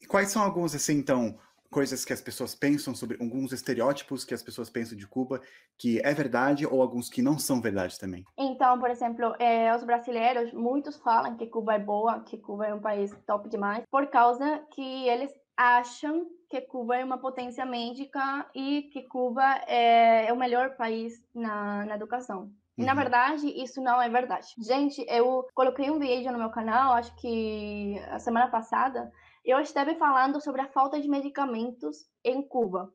E 0.00 0.06
quais 0.06 0.30
são 0.30 0.42
alguns, 0.42 0.74
assim, 0.74 0.94
então, 0.94 1.36
coisas 1.70 2.04
que 2.04 2.12
as 2.12 2.20
pessoas 2.20 2.54
pensam 2.54 2.94
sobre, 2.94 3.16
alguns 3.20 3.52
estereótipos 3.52 4.24
que 4.24 4.34
as 4.34 4.42
pessoas 4.42 4.70
pensam 4.70 4.96
de 4.96 5.06
Cuba, 5.06 5.40
que 5.78 6.00
é 6.00 6.12
verdade 6.14 6.66
ou 6.66 6.82
alguns 6.82 7.08
que 7.08 7.22
não 7.22 7.38
são 7.38 7.60
verdade 7.60 7.98
também? 7.98 8.24
Então, 8.36 8.78
por 8.78 8.90
exemplo, 8.90 9.34
é, 9.38 9.74
os 9.74 9.84
brasileiros, 9.84 10.52
muitos 10.52 10.96
falam 10.96 11.36
que 11.36 11.46
Cuba 11.46 11.74
é 11.74 11.78
boa, 11.78 12.20
que 12.20 12.38
Cuba 12.38 12.66
é 12.66 12.74
um 12.74 12.80
país 12.80 13.14
top 13.26 13.48
demais, 13.48 13.84
por 13.90 14.06
causa 14.08 14.62
que 14.70 15.08
eles 15.08 15.32
acham 15.56 16.26
que 16.48 16.60
Cuba 16.60 16.96
é 16.96 17.04
uma 17.04 17.18
potência 17.18 17.64
médica 17.64 18.46
e 18.54 18.82
que 18.92 19.02
Cuba 19.02 19.42
é, 19.66 20.26
é 20.26 20.32
o 20.32 20.36
melhor 20.36 20.76
país 20.76 21.14
na, 21.34 21.84
na 21.86 21.94
educação. 21.96 22.50
E, 22.78 22.84
na 22.84 22.92
uhum. 22.92 22.98
verdade, 22.98 23.46
isso 23.62 23.80
não 23.80 24.00
é 24.00 24.08
verdade. 24.08 24.48
Gente, 24.58 25.04
eu 25.08 25.46
coloquei 25.54 25.90
um 25.90 25.98
vídeo 25.98 26.30
no 26.30 26.38
meu 26.38 26.50
canal, 26.50 26.92
acho 26.92 27.14
que 27.16 27.98
a 28.10 28.18
semana 28.18 28.48
passada, 28.48 29.10
eu 29.46 29.60
esteve 29.60 29.94
falando 29.94 30.40
sobre 30.40 30.60
a 30.60 30.68
falta 30.68 31.00
de 31.00 31.08
medicamentos 31.08 31.98
em 32.24 32.42
Cuba. 32.42 32.90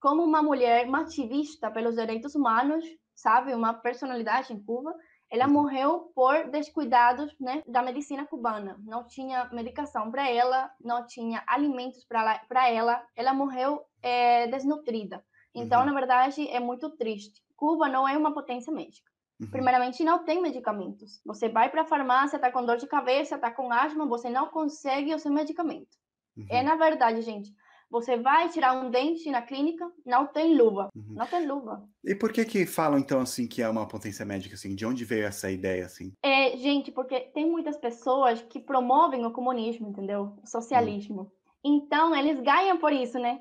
Como 0.00 0.22
uma 0.22 0.42
mulher, 0.42 0.86
uma 0.86 1.00
ativista 1.00 1.70
pelos 1.70 1.96
direitos 1.96 2.34
humanos, 2.34 2.84
sabe, 3.14 3.52
uma 3.54 3.74
personalidade 3.74 4.52
em 4.52 4.62
Cuba, 4.62 4.94
ela 5.28 5.48
morreu 5.48 6.12
por 6.14 6.48
descuidados 6.50 7.34
né, 7.40 7.62
da 7.66 7.82
medicina 7.82 8.24
cubana. 8.24 8.76
Não 8.84 9.04
tinha 9.04 9.48
medicação 9.52 10.10
para 10.10 10.30
ela, 10.30 10.70
não 10.80 11.04
tinha 11.06 11.42
alimentos 11.48 12.04
para 12.04 12.70
ela. 12.70 13.04
Ela 13.16 13.34
morreu 13.34 13.84
é, 14.00 14.46
desnutrida. 14.46 15.24
Então, 15.52 15.80
uhum. 15.80 15.86
na 15.86 15.94
verdade, 15.94 16.48
é 16.48 16.60
muito 16.60 16.90
triste. 16.90 17.42
Cuba 17.56 17.88
não 17.88 18.06
é 18.06 18.16
uma 18.16 18.32
potência 18.32 18.72
médica. 18.72 19.10
Uhum. 19.40 19.48
Primeiramente, 19.50 20.02
não 20.02 20.24
tem 20.24 20.40
medicamentos. 20.40 21.20
Você 21.24 21.48
vai 21.48 21.70
para 21.70 21.82
a 21.82 21.86
farmácia, 21.86 22.36
está 22.36 22.50
com 22.50 22.64
dor 22.64 22.78
de 22.78 22.86
cabeça, 22.86 23.34
está 23.34 23.50
com 23.50 23.72
asma, 23.72 24.06
você 24.06 24.30
não 24.30 24.48
consegue 24.48 25.14
o 25.14 25.18
seu 25.18 25.30
medicamento. 25.30 25.96
Uhum. 26.36 26.46
É, 26.48 26.62
na 26.62 26.76
verdade, 26.76 27.20
gente, 27.22 27.54
você 27.90 28.16
vai 28.16 28.48
tirar 28.48 28.72
um 28.72 28.90
dente 28.90 29.30
na 29.30 29.42
clínica, 29.42 29.90
não 30.04 30.26
tem 30.26 30.56
luva. 30.56 30.88
Uhum. 30.94 31.14
Não 31.14 31.26
tem 31.26 31.46
luva. 31.46 31.88
E 32.04 32.14
por 32.14 32.32
que 32.32 32.44
que 32.44 32.66
falam, 32.66 32.98
então, 32.98 33.20
assim, 33.20 33.46
que 33.46 33.62
é 33.62 33.68
uma 33.68 33.86
potência 33.86 34.24
médica, 34.24 34.54
assim? 34.54 34.74
De 34.74 34.84
onde 34.84 35.04
veio 35.04 35.26
essa 35.26 35.50
ideia, 35.50 35.86
assim? 35.86 36.12
É, 36.22 36.56
gente, 36.56 36.90
porque 36.90 37.20
tem 37.20 37.48
muitas 37.48 37.76
pessoas 37.76 38.42
que 38.42 38.58
promovem 38.58 39.24
o 39.24 39.30
comunismo, 39.30 39.88
entendeu? 39.88 40.32
O 40.42 40.46
socialismo. 40.46 41.20
Uhum. 41.64 41.76
Então, 41.76 42.14
eles 42.14 42.40
ganham 42.40 42.78
por 42.78 42.92
isso, 42.92 43.18
né? 43.18 43.40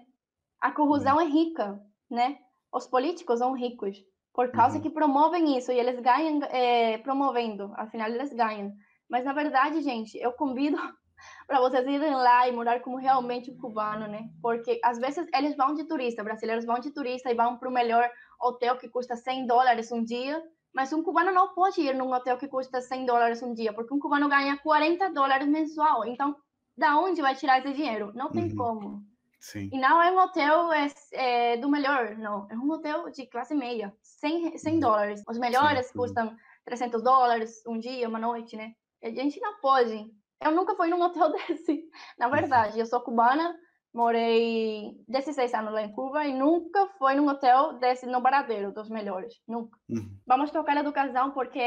A 0.59 0.71
corrupção 0.71 1.15
uhum. 1.15 1.21
é 1.21 1.25
rica, 1.25 1.81
né? 2.09 2.38
Os 2.71 2.86
políticos 2.86 3.39
são 3.39 3.53
ricos. 3.53 4.03
Por 4.35 4.51
causa 4.51 4.75
uhum. 4.75 4.81
que 4.81 4.89
promovem 4.89 5.57
isso 5.57 5.71
e 5.71 5.79
eles 5.79 5.99
ganham 6.01 6.43
é, 6.43 6.97
promovendo. 6.97 7.71
Afinal, 7.77 8.09
eles 8.09 8.33
ganham. 8.33 8.73
Mas, 9.09 9.23
na 9.23 9.31
verdade, 9.31 9.81
gente, 9.81 10.17
eu 10.17 10.33
convido 10.33 10.77
para 11.47 11.61
vocês 11.61 11.87
irem 11.87 12.13
lá 12.13 12.47
e 12.47 12.51
morar 12.51 12.81
como 12.81 12.97
realmente 12.97 13.49
um 13.49 13.57
cubano, 13.57 14.07
né? 14.07 14.27
Porque 14.41 14.79
às 14.83 14.99
vezes 14.99 15.25
eles 15.33 15.55
vão 15.55 15.73
de 15.73 15.85
turista, 15.85 16.23
brasileiros 16.23 16.65
vão 16.65 16.79
de 16.79 16.91
turista 16.91 17.31
e 17.31 17.35
vão 17.35 17.57
para 17.57 17.69
o 17.69 17.73
melhor 17.73 18.09
hotel 18.41 18.77
que 18.77 18.89
custa 18.89 19.15
100 19.15 19.47
dólares 19.47 19.89
um 19.91 20.03
dia, 20.03 20.43
mas 20.73 20.91
um 20.91 21.01
cubano 21.01 21.31
não 21.31 21.53
pode 21.53 21.79
ir 21.79 21.95
num 21.95 22.11
hotel 22.11 22.37
que 22.37 22.49
custa 22.49 22.81
100 22.81 23.05
dólares 23.05 23.41
um 23.41 23.53
dia, 23.53 23.71
porque 23.71 23.93
um 23.93 23.99
cubano 23.99 24.27
ganha 24.27 24.57
40 24.57 25.09
dólares 25.11 25.47
mensual. 25.47 26.05
Então, 26.05 26.35
da 26.77 26.99
onde 26.99 27.21
vai 27.21 27.35
tirar 27.35 27.59
esse 27.59 27.71
dinheiro? 27.71 28.11
Não 28.13 28.29
tem 28.29 28.49
uhum. 28.49 28.55
como. 28.57 29.14
Sim. 29.51 29.69
E 29.71 29.80
não 29.80 30.01
é 30.01 30.12
um 30.12 30.18
hotel 30.18 30.74
é, 30.74 30.88
é, 31.12 31.57
do 31.57 31.69
melhor, 31.69 32.18
não. 32.18 32.47
É 32.50 32.56
um 32.56 32.69
hotel 32.71 33.12
de 33.12 33.27
classe 33.27 33.53
meia, 33.53 33.94
100, 34.01 34.57
100 34.57 34.74
uhum. 34.74 34.80
dólares. 34.80 35.24
Os 35.30 35.38
melhores 35.38 35.88
Sim. 35.88 35.94
custam 35.94 36.36
300 36.65 37.03
dólares 37.03 37.62
um 37.68 37.77
dia, 37.77 38.09
uma 38.09 38.19
noite, 38.19 38.56
né? 38.56 38.74
A 39.03 39.09
gente 39.09 39.39
não 39.39 39.59
pode 39.59 40.12
eu 40.42 40.51
nunca 40.51 40.75
fui 40.75 40.88
num 40.89 41.01
hotel 41.01 41.31
desse. 41.47 41.89
Na 42.18 42.27
verdade, 42.27 42.80
eu 42.80 42.86
sou 42.86 43.01
cubana, 43.01 43.56
morei 43.94 44.94
16 45.07 45.53
anos 45.53 45.74
lá 45.74 45.81
em 45.81 45.92
Cuba 45.92 46.25
e 46.25 46.33
nunca 46.33 46.88
fui 46.97 47.15
num 47.15 47.27
hotel 47.27 47.74
desse 47.80 48.06
no 48.06 48.21
Baradeiro, 48.21 48.71
dos 48.71 48.90
melhores. 48.90 49.42
Nunca. 49.47 49.78
Uhum. 49.90 50.18
Vamos 50.25 50.52
tocar 50.52 50.78
educação, 50.78 51.31
porque 51.31 51.61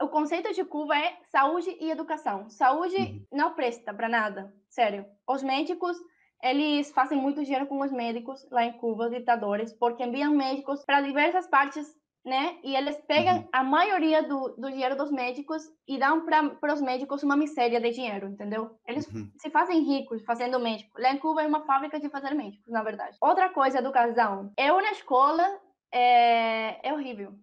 o 0.00 0.08
conceito 0.08 0.52
de 0.52 0.64
Cuba 0.64 0.96
é 0.96 1.16
saúde 1.30 1.76
e 1.80 1.90
educação. 1.90 2.48
Saúde 2.48 2.96
uhum. 2.96 3.26
não 3.32 3.54
presta 3.54 3.92
para 3.92 4.08
nada, 4.08 4.54
sério. 4.68 5.04
Os 5.28 5.42
médicos 5.42 5.96
eles 6.42 6.90
fazem 6.92 7.18
muito 7.18 7.42
dinheiro 7.42 7.66
com 7.66 7.80
os 7.80 7.92
médicos 7.92 8.46
lá 8.50 8.64
em 8.64 8.72
Cuba, 8.72 9.10
ditadores, 9.10 9.72
porque 9.72 10.04
enviam 10.04 10.34
médicos 10.34 10.84
para 10.84 11.00
diversas 11.00 11.46
partes 11.46 11.86
né? 12.24 12.56
E 12.64 12.74
eles 12.74 12.96
pegam 13.06 13.36
uhum. 13.36 13.48
a 13.52 13.62
maioria 13.62 14.22
do, 14.22 14.48
do 14.56 14.70
dinheiro 14.70 14.96
dos 14.96 15.10
médicos 15.10 15.62
e 15.86 15.98
dão 15.98 16.24
para 16.24 16.72
os 16.72 16.80
médicos 16.80 17.22
uma 17.22 17.36
miséria 17.36 17.80
de 17.80 17.90
dinheiro, 17.90 18.28
entendeu? 18.28 18.78
Eles 18.88 19.06
uhum. 19.08 19.30
se 19.36 19.50
fazem 19.50 19.82
ricos 19.82 20.24
fazendo 20.24 20.58
médico. 20.58 20.98
Lá 20.98 21.12
em 21.12 21.18
Cuba 21.18 21.42
é 21.42 21.46
uma 21.46 21.66
fábrica 21.66 22.00
de 22.00 22.08
fazer 22.08 22.34
médicos, 22.34 22.72
na 22.72 22.82
verdade. 22.82 23.18
Outra 23.20 23.50
coisa, 23.50 23.78
educação. 23.78 24.50
Eu 24.56 24.80
na 24.80 24.92
escola 24.92 25.60
é, 25.92 26.88
é 26.88 26.94
horrível. 26.94 27.34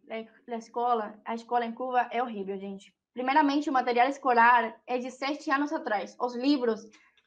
Na 0.48 0.58
escola, 0.58 1.14
a 1.26 1.36
escola 1.36 1.66
em 1.66 1.74
Cuba 1.74 2.08
é 2.10 2.22
horrível, 2.24 2.58
gente. 2.58 2.92
Primeiramente, 3.14 3.70
o 3.70 3.74
material 3.74 4.08
escolar 4.08 4.76
é 4.88 4.98
de 4.98 5.12
sete 5.12 5.52
anos 5.52 5.72
atrás. 5.72 6.16
Os 6.20 6.36
livros 6.36 6.82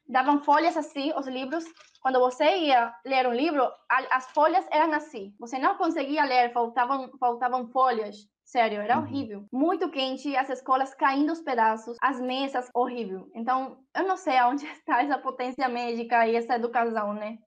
davam 0.09 0.43
folhas 0.43 0.77
assim, 0.77 1.13
os 1.17 1.27
livros. 1.27 1.65
Quando 2.01 2.21
você 2.21 2.45
ia 2.45 2.95
ler 3.05 3.27
um 3.27 3.33
livro, 3.33 3.67
as 3.89 4.31
folhas 4.31 4.65
eram 4.71 4.93
assim. 4.93 5.35
Você 5.39 5.59
não 5.59 5.77
conseguia 5.77 6.25
ler, 6.25 6.53
faltavam, 6.53 7.11
faltavam 7.19 7.67
folhas. 7.69 8.29
Sério, 8.45 8.81
era 8.81 8.99
uhum. 8.99 9.05
horrível. 9.05 9.47
Muito 9.51 9.91
quente, 9.91 10.37
as 10.37 10.51
escolas 10.51 10.95
caindo 10.95 11.31
aos 11.31 11.41
pedaços, 11.41 11.97
as 12.01 12.21
mesas, 12.21 12.69
horrível. 12.75 13.31
Então, 13.35 13.79
eu 13.97 14.07
não 14.07 14.17
sei 14.17 14.37
aonde 14.37 14.67
está 14.69 15.03
essa 15.03 15.19
potência 15.19 15.67
médica 15.69 16.29
e 16.29 16.37
essa 16.37 16.57
educação, 16.57 17.15
né? 17.15 17.39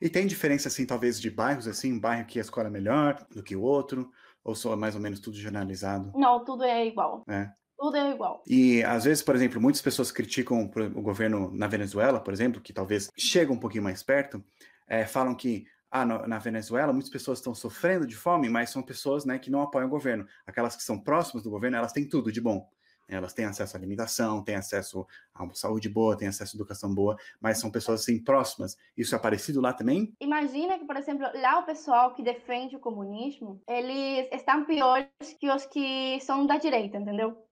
E 0.00 0.08
tem 0.08 0.26
diferença, 0.26 0.68
assim, 0.68 0.86
talvez 0.86 1.20
de 1.20 1.30
bairros, 1.30 1.68
assim, 1.68 1.92
um 1.92 2.00
bairro 2.00 2.26
que 2.26 2.38
a 2.38 2.42
escola 2.42 2.68
é 2.68 2.70
melhor 2.70 3.26
do 3.30 3.42
que 3.42 3.54
o 3.54 3.62
outro? 3.62 4.10
Ou 4.42 4.54
só 4.54 4.74
mais 4.74 4.94
ou 4.94 5.00
menos 5.00 5.20
tudo 5.20 5.36
generalizado? 5.36 6.10
Não, 6.16 6.42
tudo 6.42 6.64
é 6.64 6.86
igual. 6.86 7.22
É. 7.28 7.50
Tudo 7.78 7.96
é 7.96 8.10
igual. 8.10 8.42
E 8.46 8.82
às 8.82 9.04
vezes, 9.04 9.22
por 9.22 9.36
exemplo, 9.36 9.60
muitas 9.60 9.80
pessoas 9.80 10.10
criticam 10.10 10.68
o 10.94 11.00
governo 11.00 11.50
na 11.52 11.68
Venezuela, 11.68 12.18
por 12.18 12.34
exemplo, 12.34 12.60
que 12.60 12.72
talvez 12.72 13.08
chega 13.16 13.52
um 13.52 13.58
pouquinho 13.58 13.84
mais 13.84 14.02
perto, 14.02 14.44
é, 14.88 15.06
falam 15.06 15.34
que 15.34 15.64
ah, 15.90 16.04
na 16.04 16.38
Venezuela 16.38 16.92
muitas 16.92 17.10
pessoas 17.10 17.38
estão 17.38 17.54
sofrendo 17.54 18.06
de 18.06 18.16
fome, 18.16 18.48
mas 18.48 18.70
são 18.70 18.82
pessoas 18.82 19.24
né, 19.24 19.38
que 19.38 19.50
não 19.50 19.62
apoiam 19.62 19.86
o 19.86 19.90
governo. 19.90 20.26
Aquelas 20.46 20.76
que 20.76 20.82
são 20.82 20.98
próximas 20.98 21.44
do 21.44 21.50
governo, 21.50 21.76
elas 21.76 21.92
têm 21.92 22.06
tudo 22.06 22.32
de 22.32 22.40
bom. 22.40 22.68
Elas 23.08 23.32
têm 23.32 23.46
acesso 23.46 23.74
à 23.74 23.80
alimentação, 23.80 24.44
têm 24.44 24.56
acesso 24.56 25.06
a 25.32 25.42
uma 25.42 25.54
saúde 25.54 25.88
boa, 25.88 26.16
têm 26.16 26.28
acesso 26.28 26.54
à 26.54 26.58
educação 26.58 26.94
boa, 26.94 27.16
mas 27.40 27.58
são 27.58 27.70
pessoas 27.70 28.02
assim 28.02 28.22
próximas. 28.22 28.76
Isso 28.94 29.14
é 29.14 29.18
parecido 29.18 29.62
lá 29.62 29.72
também? 29.72 30.12
Imagina 30.20 30.78
que, 30.78 30.84
por 30.84 30.96
exemplo, 30.96 31.26
lá 31.34 31.60
o 31.60 31.64
pessoal 31.64 32.12
que 32.12 32.22
defende 32.22 32.76
o 32.76 32.80
comunismo, 32.80 33.62
eles 33.66 34.28
estão 34.30 34.66
piores 34.66 35.08
que 35.40 35.48
os 35.48 35.64
que 35.64 36.20
são 36.20 36.46
da 36.46 36.58
direita, 36.58 36.98
entendeu? 36.98 37.47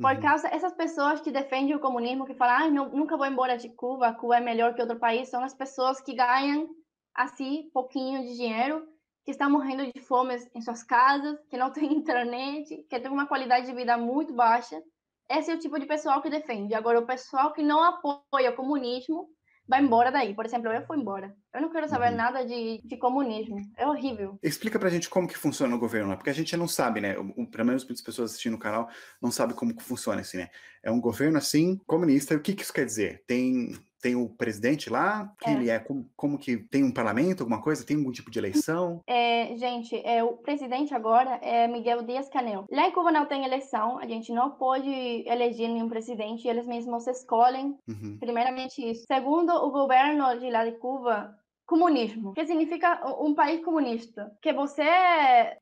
Por 0.00 0.14
uhum. 0.14 0.20
causa 0.20 0.48
essas 0.48 0.72
pessoas 0.74 1.20
que 1.20 1.32
defendem 1.32 1.74
o 1.74 1.80
comunismo, 1.80 2.24
que 2.24 2.34
falam, 2.34 2.56
ah, 2.56 2.70
não, 2.70 2.88
nunca 2.90 3.16
vou 3.16 3.26
embora 3.26 3.58
de 3.58 3.68
Cuba, 3.70 4.14
Cuba 4.14 4.36
é 4.36 4.40
melhor 4.40 4.74
que 4.74 4.80
outro 4.80 4.98
país, 4.98 5.28
são 5.28 5.42
as 5.42 5.54
pessoas 5.54 6.00
que 6.00 6.14
ganham 6.14 6.68
assim 7.14 7.68
pouquinho 7.72 8.22
de 8.22 8.36
dinheiro 8.36 8.86
que 9.24 9.32
está 9.32 9.48
morrendo 9.48 9.92
de 9.92 10.00
fome 10.00 10.36
em 10.54 10.62
suas 10.62 10.82
casas, 10.82 11.36
que 11.50 11.56
não 11.56 11.70
tem 11.74 11.92
internet, 11.92 12.86
que 12.88 13.00
tem 13.00 13.10
uma 13.10 13.26
qualidade 13.26 13.66
de 13.66 13.74
vida 13.74 13.98
muito 13.98 14.32
baixa. 14.32 14.80
Esse 15.28 15.50
é 15.50 15.54
o 15.54 15.58
tipo 15.58 15.78
de 15.78 15.84
pessoal 15.84 16.22
que 16.22 16.30
defende. 16.30 16.74
Agora, 16.74 17.00
o 17.00 17.06
pessoal 17.06 17.52
que 17.52 17.62
não 17.62 17.82
apoia 17.82 18.50
o 18.50 18.56
comunismo 18.56 19.28
vai 19.68 19.82
embora 19.82 20.10
daí. 20.10 20.34
Por 20.34 20.46
exemplo, 20.46 20.72
eu 20.72 20.86
fui 20.86 20.96
embora. 20.96 21.34
Eu 21.52 21.60
não 21.60 21.70
quero 21.70 21.88
saber 21.88 22.10
uhum. 22.10 22.16
nada 22.16 22.44
de, 22.44 22.80
de 22.82 22.96
comunismo. 22.96 23.60
É 23.76 23.86
horrível. 23.86 24.38
Explica 24.42 24.78
pra 24.78 24.88
gente 24.88 25.10
como 25.10 25.28
que 25.28 25.36
funciona 25.36 25.74
o 25.76 25.78
governo 25.78 26.08
lá, 26.08 26.16
porque 26.16 26.30
a 26.30 26.34
gente 26.34 26.56
não 26.56 26.66
sabe, 26.66 27.00
né? 27.00 27.16
O, 27.18 27.46
pelo 27.46 27.66
menos 27.66 27.84
muitas 27.84 28.02
pessoas 28.02 28.30
assistindo 28.30 28.54
o 28.54 28.58
canal 28.58 28.88
não 29.20 29.30
sabem 29.30 29.54
como 29.54 29.76
que 29.76 29.82
funciona 29.82 30.22
assim, 30.22 30.38
né? 30.38 30.48
É 30.82 30.90
um 30.90 31.00
governo 31.00 31.36
assim, 31.36 31.76
comunista. 31.86 32.32
E 32.32 32.36
o 32.38 32.40
que, 32.40 32.54
que 32.54 32.62
isso 32.62 32.72
quer 32.72 32.86
dizer? 32.86 33.24
Tem 33.26 33.76
tem 34.00 34.14
o 34.14 34.28
presidente 34.28 34.88
lá, 34.90 35.32
que 35.40 35.48
é. 35.48 35.52
ele 35.52 35.70
é 35.70 35.78
como, 35.78 36.08
como, 36.16 36.38
que 36.38 36.56
tem 36.56 36.84
um 36.84 36.92
parlamento, 36.92 37.42
alguma 37.42 37.62
coisa, 37.62 37.84
tem 37.84 37.96
algum 37.96 38.12
tipo 38.12 38.30
de 38.30 38.38
eleição? 38.38 39.02
É, 39.06 39.56
gente, 39.56 39.96
é, 40.04 40.22
o 40.22 40.36
presidente 40.36 40.94
agora 40.94 41.38
é 41.42 41.66
Miguel 41.66 42.02
Dias-Canel. 42.02 42.66
Lá 42.70 42.88
em 42.88 42.92
Cuba 42.92 43.10
não 43.10 43.26
tem 43.26 43.44
eleição, 43.44 43.98
a 43.98 44.06
gente 44.06 44.32
não 44.32 44.50
pode 44.50 44.90
eleger 45.26 45.68
nenhum 45.68 45.88
presidente, 45.88 46.46
eles 46.46 46.66
mesmos 46.66 47.06
escolhem, 47.06 47.76
uhum. 47.88 48.18
primeiramente 48.18 48.82
isso. 48.82 49.04
Segundo, 49.06 49.52
o 49.52 49.70
governo 49.70 50.38
de 50.38 50.50
lá 50.50 50.64
de 50.64 50.72
Cuba 50.78 51.34
comunismo, 51.68 52.32
que 52.32 52.46
significa 52.46 52.98
um 53.20 53.34
país 53.34 53.62
comunista, 53.62 54.34
que 54.40 54.54
você 54.54 54.88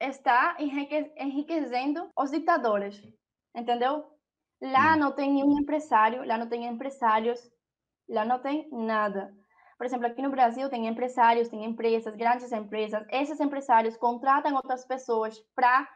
está 0.00 0.56
enrique 0.60 1.10
enriquecendo 1.18 2.08
os 2.16 2.30
ditadores, 2.30 3.02
entendeu? 3.54 4.04
Lá 4.62 4.94
hum. 4.94 4.98
não 4.98 5.12
tem 5.12 5.34
nenhum 5.34 5.58
empresário, 5.58 6.24
lá 6.24 6.38
não 6.38 6.48
tem 6.48 6.64
empresários, 6.64 7.40
Lá 8.08 8.24
não 8.24 8.38
tem 8.38 8.68
nada. 8.70 9.34
Por 9.76 9.84
exemplo, 9.84 10.06
aqui 10.06 10.22
no 10.22 10.30
Brasil 10.30 10.70
tem 10.70 10.86
empresários, 10.86 11.48
tem 11.48 11.64
empresas, 11.64 12.14
grandes 12.16 12.50
empresas. 12.50 13.04
Esses 13.10 13.40
empresários 13.40 13.96
contratam 13.96 14.54
outras 14.54 14.86
pessoas 14.86 15.38
para 15.54 15.86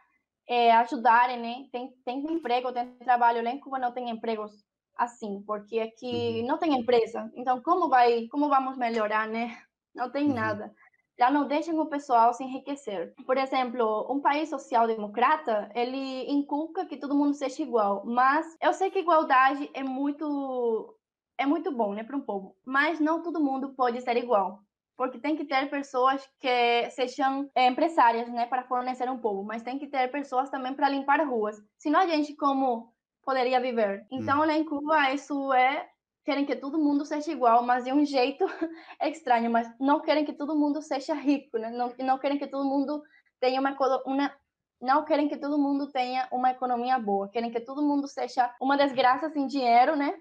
é, 0.47 0.71
ajudarem, 0.73 1.39
né? 1.39 1.67
Tem, 1.71 1.91
tem 2.05 2.19
emprego, 2.31 2.71
tem 2.71 2.95
trabalho. 2.97 3.43
Lá 3.43 3.49
em 3.49 3.59
Cuba 3.59 3.79
não 3.79 3.91
tem 3.91 4.09
empregos 4.09 4.51
assim, 4.95 5.41
porque 5.47 5.79
aqui 5.79 6.43
não 6.43 6.59
tem 6.59 6.77
empresa. 6.77 7.31
Então, 7.35 7.61
como 7.61 7.89
vai, 7.89 8.27
como 8.27 8.49
vamos 8.49 8.77
melhorar, 8.77 9.27
né? 9.27 9.57
Não 9.95 10.11
tem 10.11 10.27
nada. 10.29 10.73
Já 11.17 11.29
não 11.29 11.47
deixam 11.47 11.77
o 11.79 11.89
pessoal 11.89 12.33
se 12.33 12.43
enriquecer. 12.43 13.13
Por 13.25 13.37
exemplo, 13.37 14.07
um 14.11 14.21
país 14.21 14.49
social-democrata, 14.49 15.69
ele 15.75 16.31
inculca 16.31 16.85
que 16.85 16.97
todo 16.97 17.15
mundo 17.15 17.33
seja 17.33 17.61
igual, 17.61 18.03
mas 18.05 18.45
eu 18.61 18.73
sei 18.73 18.89
que 18.89 18.99
igualdade 18.99 19.69
é 19.73 19.83
muito 19.83 20.95
é 21.37 21.45
muito 21.45 21.71
bom, 21.71 21.93
né, 21.93 22.03
para 22.03 22.15
um 22.15 22.21
povo, 22.21 22.55
mas 22.65 22.99
não 22.99 23.21
todo 23.21 23.43
mundo 23.43 23.69
pode 23.69 24.01
ser 24.01 24.17
igual, 24.17 24.59
porque 24.95 25.19
tem 25.19 25.35
que 25.35 25.45
ter 25.45 25.69
pessoas 25.69 26.27
que 26.39 26.89
sejam 26.91 27.49
é, 27.55 27.67
empresárias, 27.67 28.29
né, 28.29 28.45
para 28.45 28.63
fornecer 28.63 29.09
um 29.09 29.17
povo, 29.17 29.43
mas 29.43 29.63
tem 29.63 29.79
que 29.79 29.87
ter 29.87 30.11
pessoas 30.11 30.49
também 30.49 30.73
para 30.73 30.89
limpar 30.89 31.25
ruas. 31.25 31.61
Senão 31.77 31.99
a 31.99 32.07
gente 32.07 32.35
como 32.35 32.93
poderia 33.23 33.59
viver? 33.59 34.05
Então, 34.11 34.41
hum. 34.41 34.45
lá 34.45 34.53
em 34.53 34.63
Cuba, 34.63 35.11
isso 35.11 35.53
é 35.53 35.89
querem 36.23 36.45
que 36.45 36.55
todo 36.55 36.77
mundo 36.77 37.05
seja 37.05 37.31
igual, 37.31 37.63
mas 37.63 37.85
de 37.85 37.91
um 37.91 38.05
jeito 38.05 38.45
estranho, 39.01 39.49
mas 39.49 39.67
não 39.79 39.99
querem 39.99 40.23
que 40.23 40.33
todo 40.33 40.55
mundo 40.55 40.81
seja 40.81 41.13
rico, 41.13 41.57
né? 41.57 41.71
Não, 41.71 41.93
não 41.99 42.17
querem 42.17 42.37
que 42.37 42.47
todo 42.47 42.63
mundo 42.63 43.01
tenha 43.39 43.59
uma, 43.59 43.75
uma 44.05 44.31
não 44.79 45.05
querem 45.05 45.27
que 45.27 45.37
todo 45.37 45.57
mundo 45.57 45.91
tenha 45.91 46.27
uma 46.31 46.51
economia 46.51 46.97
boa, 46.97 47.29
querem 47.29 47.51
que 47.51 47.59
todo 47.59 47.81
mundo 47.81 48.07
seja 48.07 48.53
uma 48.59 48.77
desgraça 48.77 49.29
sem 49.29 49.47
dinheiro, 49.47 49.95
né? 49.95 50.19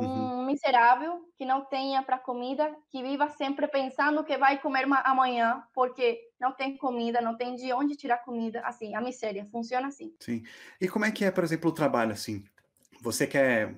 Um 0.00 0.38
uhum. 0.38 0.46
miserável 0.46 1.20
que 1.36 1.44
não 1.44 1.64
tenha 1.64 2.02
para 2.02 2.18
comida, 2.18 2.74
que 2.90 3.02
viva 3.02 3.28
sempre 3.30 3.68
pensando 3.68 4.24
que 4.24 4.36
vai 4.36 4.60
comer 4.60 4.86
amanhã, 5.04 5.62
porque 5.74 6.20
não 6.40 6.52
tem 6.52 6.76
comida, 6.76 7.20
não 7.20 7.36
tem 7.36 7.54
de 7.54 7.72
onde 7.72 7.96
tirar 7.96 8.18
comida, 8.18 8.60
assim, 8.60 8.94
a 8.94 9.00
miséria 9.00 9.46
funciona 9.46 9.88
assim. 9.88 10.14
Sim. 10.20 10.42
E 10.80 10.88
como 10.88 11.04
é 11.04 11.10
que 11.10 11.24
é, 11.24 11.30
por 11.30 11.44
exemplo, 11.44 11.70
o 11.70 11.74
trabalho 11.74 12.12
assim? 12.12 12.44
Você 13.00 13.26
quer, 13.26 13.74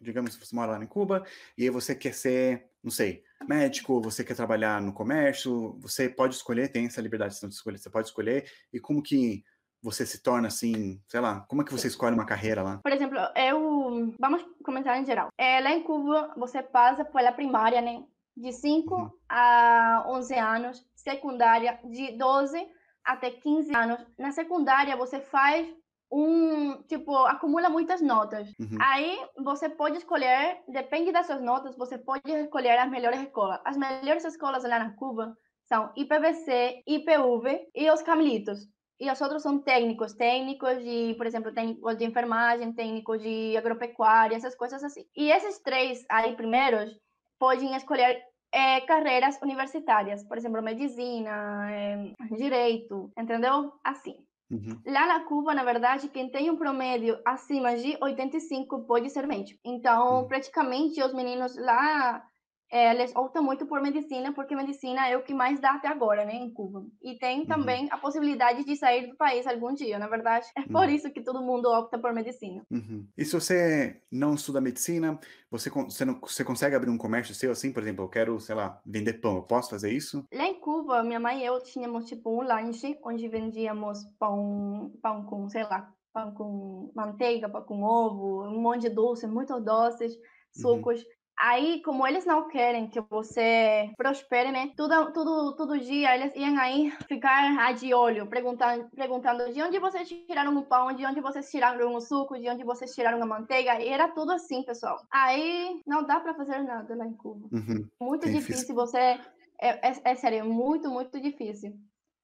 digamos, 0.00 0.36
você 0.36 0.54
mora 0.54 0.72
lá 0.72 0.82
em 0.82 0.86
Cuba 0.86 1.24
e 1.56 1.64
aí 1.64 1.70
você 1.70 1.94
quer 1.94 2.14
ser, 2.14 2.70
não 2.82 2.90
sei, 2.92 3.24
médico, 3.46 4.00
você 4.00 4.22
quer 4.22 4.34
trabalhar 4.34 4.80
no 4.80 4.92
comércio, 4.92 5.76
você 5.80 6.08
pode 6.08 6.34
escolher, 6.34 6.68
tem 6.68 6.86
essa 6.86 7.00
liberdade 7.00 7.38
de 7.40 7.46
escolher, 7.46 7.78
você 7.78 7.90
pode 7.90 8.08
escolher. 8.08 8.50
E 8.72 8.78
como 8.78 9.02
que 9.02 9.44
você 9.82 10.04
se 10.04 10.22
torna 10.22 10.48
assim, 10.48 11.00
sei 11.06 11.20
lá, 11.20 11.40
como 11.48 11.62
é 11.62 11.64
que 11.64 11.72
você 11.72 11.88
escolhe 11.88 12.14
uma 12.14 12.26
carreira 12.26 12.62
lá? 12.62 12.80
Por 12.82 12.92
exemplo, 12.92 13.18
eu, 13.36 14.12
vamos 14.18 14.44
começar 14.64 14.98
em 14.98 15.06
geral. 15.06 15.28
É, 15.38 15.60
lá 15.60 15.70
em 15.70 15.82
Cuba, 15.82 16.32
você 16.36 16.62
passa 16.62 17.04
pela 17.04 17.32
primária, 17.32 17.80
né, 17.80 18.02
de 18.36 18.52
5 18.52 18.94
uhum. 18.94 19.10
a 19.28 20.04
11 20.08 20.34
anos, 20.34 20.86
secundária 20.94 21.78
de 21.84 22.12
12 22.12 22.66
até 23.04 23.30
15 23.30 23.74
anos. 23.74 24.06
Na 24.18 24.32
secundária, 24.32 24.96
você 24.96 25.20
faz 25.20 25.66
um, 26.10 26.82
tipo, 26.82 27.14
acumula 27.26 27.68
muitas 27.68 28.00
notas. 28.00 28.48
Uhum. 28.58 28.78
Aí 28.80 29.18
você 29.36 29.68
pode 29.68 29.98
escolher, 29.98 30.62
depende 30.68 31.12
das 31.12 31.26
suas 31.26 31.40
notas, 31.40 31.76
você 31.76 31.98
pode 31.98 32.30
escolher 32.30 32.78
as 32.78 32.90
melhores 32.90 33.20
escolas. 33.20 33.60
As 33.64 33.76
melhores 33.76 34.24
escolas 34.24 34.64
lá 34.64 34.78
na 34.78 34.92
Cuba 34.94 35.36
são 35.64 35.92
IPVC, 35.96 36.82
IPV 36.86 37.68
e 37.74 37.90
os 37.90 38.02
Camilitos 38.02 38.66
e 39.00 39.10
os 39.10 39.20
outros 39.20 39.42
são 39.42 39.58
técnicos, 39.58 40.12
técnicos 40.12 40.82
de, 40.82 41.14
por 41.16 41.26
exemplo, 41.26 41.52
técnicos 41.52 41.96
de 41.96 42.04
enfermagem, 42.04 42.72
técnicos 42.72 43.22
de 43.22 43.56
agropecuária, 43.56 44.36
essas 44.36 44.56
coisas 44.56 44.82
assim. 44.82 45.04
E 45.16 45.30
esses 45.30 45.60
três 45.60 46.04
aí 46.08 46.34
primeiros 46.34 46.90
podem 47.38 47.76
escolher 47.76 48.20
é, 48.52 48.80
carreiras 48.80 49.38
universitárias, 49.40 50.24
por 50.24 50.36
exemplo, 50.36 50.62
medicina, 50.62 51.70
é, 51.70 52.12
direito, 52.36 53.12
entendeu? 53.16 53.72
Assim. 53.84 54.16
Uhum. 54.50 54.80
Lá 54.86 55.06
na 55.06 55.20
Cuba, 55.24 55.54
na 55.54 55.62
verdade, 55.62 56.08
quem 56.08 56.30
tem 56.30 56.50
um 56.50 56.56
promédio 56.56 57.20
acima 57.24 57.76
de 57.76 57.96
85 58.00 58.84
pode 58.84 59.10
ser 59.10 59.26
médico. 59.26 59.60
Então, 59.64 60.22
uhum. 60.22 60.26
praticamente, 60.26 61.02
os 61.02 61.12
meninos 61.12 61.56
lá 61.56 62.24
é, 62.70 62.94
eles 62.94 63.14
optam 63.16 63.42
muito 63.42 63.66
por 63.66 63.80
medicina, 63.80 64.32
porque 64.32 64.54
medicina 64.54 65.08
é 65.08 65.16
o 65.16 65.22
que 65.22 65.32
mais 65.32 65.58
dá 65.60 65.72
até 65.72 65.88
agora, 65.88 66.24
né, 66.24 66.34
em 66.34 66.50
Cuba. 66.52 66.84
E 67.02 67.18
tem 67.18 67.40
uhum. 67.40 67.46
também 67.46 67.84
uhum. 67.84 67.88
a 67.92 67.96
possibilidade 67.96 68.64
de 68.64 68.76
sair 68.76 69.08
do 69.08 69.16
país 69.16 69.46
algum 69.46 69.72
dia, 69.72 69.98
na 69.98 70.06
verdade. 70.06 70.46
É 70.56 70.62
por 70.62 70.84
uhum. 70.84 70.90
isso 70.90 71.10
que 71.10 71.22
todo 71.22 71.42
mundo 71.42 71.66
opta 71.66 71.98
por 71.98 72.12
medicina. 72.12 72.62
Uhum. 72.70 73.06
E 73.16 73.24
se 73.24 73.32
você 73.32 74.02
não 74.12 74.34
estuda 74.34 74.60
medicina, 74.60 75.18
você, 75.50 75.70
você, 75.70 76.04
não, 76.04 76.20
você 76.20 76.44
consegue 76.44 76.76
abrir 76.76 76.90
um 76.90 76.98
comércio 76.98 77.34
seu 77.34 77.52
assim, 77.52 77.72
por 77.72 77.82
exemplo, 77.82 78.04
eu 78.04 78.08
quero, 78.08 78.38
sei 78.38 78.54
lá, 78.54 78.80
vender 78.84 79.14
pão, 79.14 79.36
eu 79.36 79.42
posso 79.42 79.70
fazer 79.70 79.90
isso? 79.90 80.24
Lá 80.32 80.44
em 80.44 80.60
Cuba, 80.60 81.02
minha 81.02 81.20
mãe 81.20 81.40
e 81.40 81.46
eu 81.46 81.62
tínhamos, 81.62 82.06
tipo, 82.06 82.30
um 82.30 82.42
lanche 82.42 82.98
onde 83.02 83.28
vendíamos 83.28 84.04
pão, 84.18 84.92
pão 85.02 85.24
com, 85.24 85.48
sei 85.48 85.62
lá, 85.64 85.90
pão 86.12 86.32
com 86.32 86.92
manteiga, 86.94 87.48
pão 87.48 87.62
com 87.62 87.82
ovo, 87.82 88.46
um 88.46 88.60
monte 88.60 88.82
de 88.82 88.90
doces, 88.90 89.28
muito 89.30 89.58
doces, 89.60 90.14
uhum. 90.14 90.20
sucos. 90.54 91.00
Uhum. 91.00 91.17
Aí, 91.40 91.80
como 91.82 92.04
eles 92.04 92.24
não 92.24 92.48
querem 92.48 92.88
que 92.88 93.00
você 93.02 93.92
prospere, 93.96 94.50
né? 94.50 94.72
Tudo, 94.76 95.12
tudo, 95.12 95.54
todo 95.54 95.78
dia 95.78 96.14
eles 96.16 96.34
iam 96.34 96.58
aí 96.58 96.90
ficar 97.06 97.72
de 97.74 97.94
olho, 97.94 98.26
perguntando, 98.26 98.88
perguntando 98.90 99.52
de 99.52 99.62
onde 99.62 99.78
vocês 99.78 100.08
tiraram 100.08 100.56
o 100.56 100.64
pão, 100.64 100.92
de 100.92 101.06
onde 101.06 101.20
vocês 101.20 101.48
tiraram 101.48 101.94
o 101.94 102.00
suco, 102.00 102.38
de 102.38 102.48
onde 102.48 102.64
vocês 102.64 102.92
tiraram 102.92 103.22
a 103.22 103.26
manteiga. 103.26 103.80
E 103.80 103.88
era 103.88 104.08
tudo 104.08 104.32
assim, 104.32 104.64
pessoal. 104.64 104.98
Aí 105.12 105.80
não 105.86 106.02
dá 106.02 106.18
para 106.18 106.34
fazer 106.34 106.60
nada 106.62 106.96
lá 106.96 107.06
em 107.06 107.14
Cuba. 107.14 107.48
Uhum. 107.52 107.88
Muito 108.00 108.26
é 108.26 108.32
difícil. 108.32 108.54
difícil 108.54 108.74
você. 108.74 109.20
É, 109.60 109.90
é, 109.90 110.00
é 110.04 110.14
sério, 110.16 110.44
muito, 110.44 110.90
muito 110.90 111.20
difícil. 111.20 111.72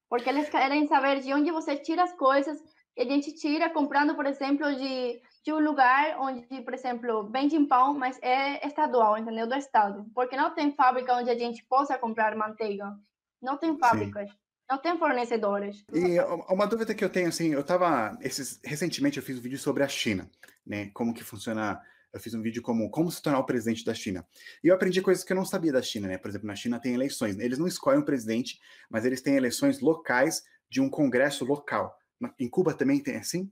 Porque 0.09 0.29
eles 0.29 0.49
querem 0.49 0.87
saber 0.87 1.21
de 1.21 1.33
onde 1.33 1.51
você 1.51 1.77
tira 1.77 2.03
as 2.03 2.13
coisas. 2.13 2.61
E 2.97 3.01
a 3.01 3.05
gente 3.05 3.33
tira 3.33 3.69
comprando, 3.69 4.15
por 4.15 4.25
exemplo, 4.25 4.73
de 4.75 5.21
de 5.45 5.53
um 5.53 5.59
lugar 5.59 6.17
onde, 6.19 6.41
por 6.63 6.73
exemplo, 6.73 7.29
vende 7.31 7.57
pão, 7.67 7.93
mas 7.93 8.17
é 8.19 8.65
estadual, 8.65 9.15
entendeu? 9.15 9.47
Do 9.47 9.53
estado. 9.53 10.03
Porque 10.15 10.35
não 10.35 10.55
tem 10.55 10.73
fábrica 10.73 11.15
onde 11.15 11.29
a 11.29 11.37
gente 11.37 11.63
possa 11.65 11.99
comprar 11.99 12.35
manteiga. 12.35 12.97
Não 13.39 13.55
tem 13.55 13.77
fábricas. 13.77 14.27
Sim. 14.27 14.37
Não 14.67 14.79
tem 14.79 14.97
fornecedores. 14.97 15.85
E 15.93 16.19
uma 16.51 16.65
dúvida 16.65 16.95
que 16.95 17.05
eu 17.05 17.09
tenho, 17.11 17.27
assim, 17.27 17.53
eu 17.53 17.63
tava. 17.63 18.17
Esses, 18.21 18.59
recentemente 18.65 19.17
eu 19.17 19.23
fiz 19.23 19.37
um 19.37 19.41
vídeo 19.41 19.59
sobre 19.59 19.83
a 19.83 19.87
China, 19.87 20.27
né? 20.65 20.89
Como 20.95 21.13
que 21.13 21.23
funciona. 21.23 21.79
Eu 22.11 22.19
fiz 22.19 22.33
um 22.33 22.41
vídeo 22.41 22.63
como 22.63 22.89
como 22.89 23.11
se 23.11 23.21
tornar 23.21 23.37
o 23.37 23.45
presidente 23.45 23.85
da 23.85 23.93
China. 23.93 24.25
E 24.63 24.69
eu 24.69 24.73
aprendi 24.73 24.99
coisas 24.99 25.23
que 25.23 25.31
eu 25.31 25.37
não 25.37 25.45
sabia 25.45 25.71
da 25.71 25.81
China, 25.81 26.07
né? 26.07 26.17
Por 26.17 26.29
exemplo, 26.29 26.47
na 26.47 26.55
China 26.55 26.79
tem 26.79 26.95
eleições. 26.95 27.37
Eles 27.37 27.59
não 27.59 27.67
escolhem 27.67 27.99
o 27.99 28.05
presidente, 28.05 28.59
mas 28.89 29.05
eles 29.05 29.21
têm 29.21 29.35
eleições 29.35 29.79
locais 29.79 30.43
de 30.67 30.81
um 30.81 30.89
congresso 30.89 31.45
local. 31.45 31.95
Em 32.39 32.49
Cuba 32.49 32.73
também 32.73 32.99
tem 32.99 33.17
assim? 33.17 33.51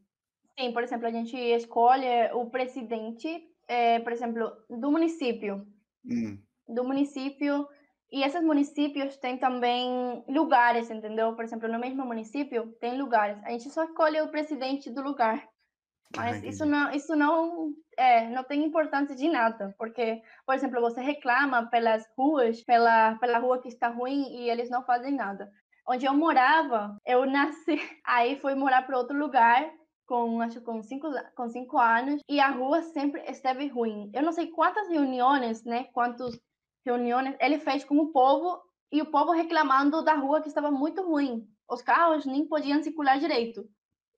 Sim, 0.60 0.72
por 0.72 0.84
exemplo, 0.84 1.08
a 1.08 1.12
gente 1.12 1.36
escolhe 1.36 2.32
o 2.34 2.50
presidente, 2.50 3.44
é, 3.68 4.00
por 4.00 4.12
exemplo, 4.12 4.52
do 4.70 4.92
município. 4.92 5.66
Hum. 6.06 6.38
Do 6.68 6.84
município. 6.84 7.68
E 8.12 8.24
esses 8.24 8.44
municípios 8.44 9.18
têm 9.18 9.38
também 9.38 10.24
lugares, 10.28 10.92
entendeu? 10.92 11.36
Por 11.36 11.44
exemplo, 11.44 11.68
no 11.68 11.80
mesmo 11.80 12.06
município 12.06 12.72
tem 12.80 12.98
lugares. 12.98 13.44
A 13.44 13.50
gente 13.50 13.70
só 13.72 13.84
escolhe 13.84 14.22
o 14.22 14.30
presidente 14.30 14.92
do 14.92 15.02
lugar. 15.02 15.44
Mas 16.16 16.44
ah, 16.44 16.48
isso 16.48 16.64
não, 16.64 16.92
isso 16.92 17.16
não, 17.16 17.74
é, 17.98 18.30
não 18.30 18.44
tem 18.44 18.64
importância 18.64 19.16
de 19.16 19.28
nada, 19.28 19.74
porque, 19.80 20.22
por 20.46 20.54
exemplo, 20.54 20.80
você 20.80 21.02
reclama 21.02 21.68
pelas 21.72 22.06
ruas, 22.16 22.62
pela, 22.62 23.16
pela 23.16 23.40
rua 23.40 23.60
que 23.60 23.68
está 23.68 23.88
ruim 23.88 24.28
e 24.30 24.48
eles 24.48 24.70
não 24.70 24.84
fazem 24.84 25.16
nada. 25.16 25.52
Onde 25.88 26.06
eu 26.06 26.14
morava, 26.14 26.96
eu 27.04 27.26
nasci, 27.26 27.80
aí 28.06 28.40
fui 28.40 28.54
morar 28.54 28.86
para 28.86 28.98
outro 28.98 29.18
lugar 29.18 29.68
com 30.06 30.42
acho 30.42 30.62
com 30.62 30.82
cinco, 30.82 31.08
com 31.36 31.50
cinco 31.50 31.78
anos 31.78 32.22
e 32.30 32.40
a 32.40 32.50
rua 32.50 32.82
sempre 32.82 33.22
esteve 33.30 33.68
ruim. 33.68 34.12
Eu 34.14 34.24
não 34.24 34.32
sei 34.32 34.48
quantas 34.48 34.88
reuniões, 34.88 35.64
né? 35.64 35.86
Quantas 35.94 36.40
reuniões 36.86 37.36
ele 37.40 37.60
fez 37.60 37.84
com 37.84 37.98
o 37.98 38.12
povo 38.12 38.62
e 38.92 39.02
o 39.02 39.10
povo 39.10 39.32
reclamando 39.32 40.04
da 40.04 40.14
rua 40.16 40.42
que 40.42 40.48
estava 40.48 40.70
muito 40.70 41.02
ruim. 41.02 41.48
Os 41.70 41.82
carros 41.82 42.26
nem 42.26 42.46
podiam 42.46 42.84
circular 42.84 43.20
direito 43.20 43.68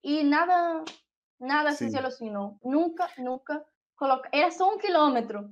e 0.04 0.24
nada 0.24 0.84
Nada 1.40 1.72
Sim. 1.72 1.90
se 1.90 1.98
solucionou. 1.98 2.58
Nunca, 2.64 3.10
nunca 3.18 3.66
coloca. 3.96 4.30
Era 4.32 4.52
só 4.52 4.74
um 4.74 4.78
quilômetro. 4.78 5.50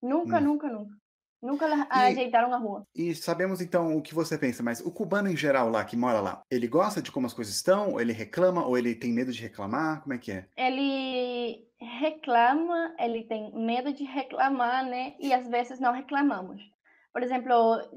Nunca, 0.00 0.38
hum. 0.38 0.40
nunca, 0.40 0.68
nunca. 0.68 0.96
Nunca 1.44 1.66
e, 1.66 1.86
ajeitaram 1.90 2.54
a 2.54 2.56
rua. 2.56 2.86
E 2.94 3.14
sabemos 3.14 3.60
então 3.60 3.94
o 3.94 4.00
que 4.00 4.14
você 4.14 4.38
pensa, 4.38 4.62
mas 4.62 4.80
o 4.80 4.90
cubano 4.90 5.28
em 5.28 5.36
geral 5.36 5.68
lá, 5.68 5.84
que 5.84 5.94
mora 5.94 6.18
lá, 6.18 6.42
ele 6.50 6.66
gosta 6.66 7.02
de 7.02 7.12
como 7.12 7.26
as 7.26 7.34
coisas 7.34 7.54
estão? 7.54 7.92
Ou 7.92 8.00
ele 8.00 8.14
reclama? 8.14 8.64
Ou 8.64 8.78
ele 8.78 8.94
tem 8.94 9.12
medo 9.12 9.30
de 9.30 9.42
reclamar? 9.42 10.00
Como 10.00 10.14
é 10.14 10.18
que 10.18 10.32
é? 10.32 10.46
Ele 10.56 11.68
reclama, 11.78 12.94
ele 12.98 13.24
tem 13.24 13.52
medo 13.54 13.92
de 13.92 14.04
reclamar, 14.04 14.86
né? 14.86 15.14
E 15.20 15.34
às 15.34 15.46
vezes 15.46 15.78
não 15.78 15.92
reclamamos. 15.92 16.62
Por 17.12 17.22
exemplo, 17.22 17.52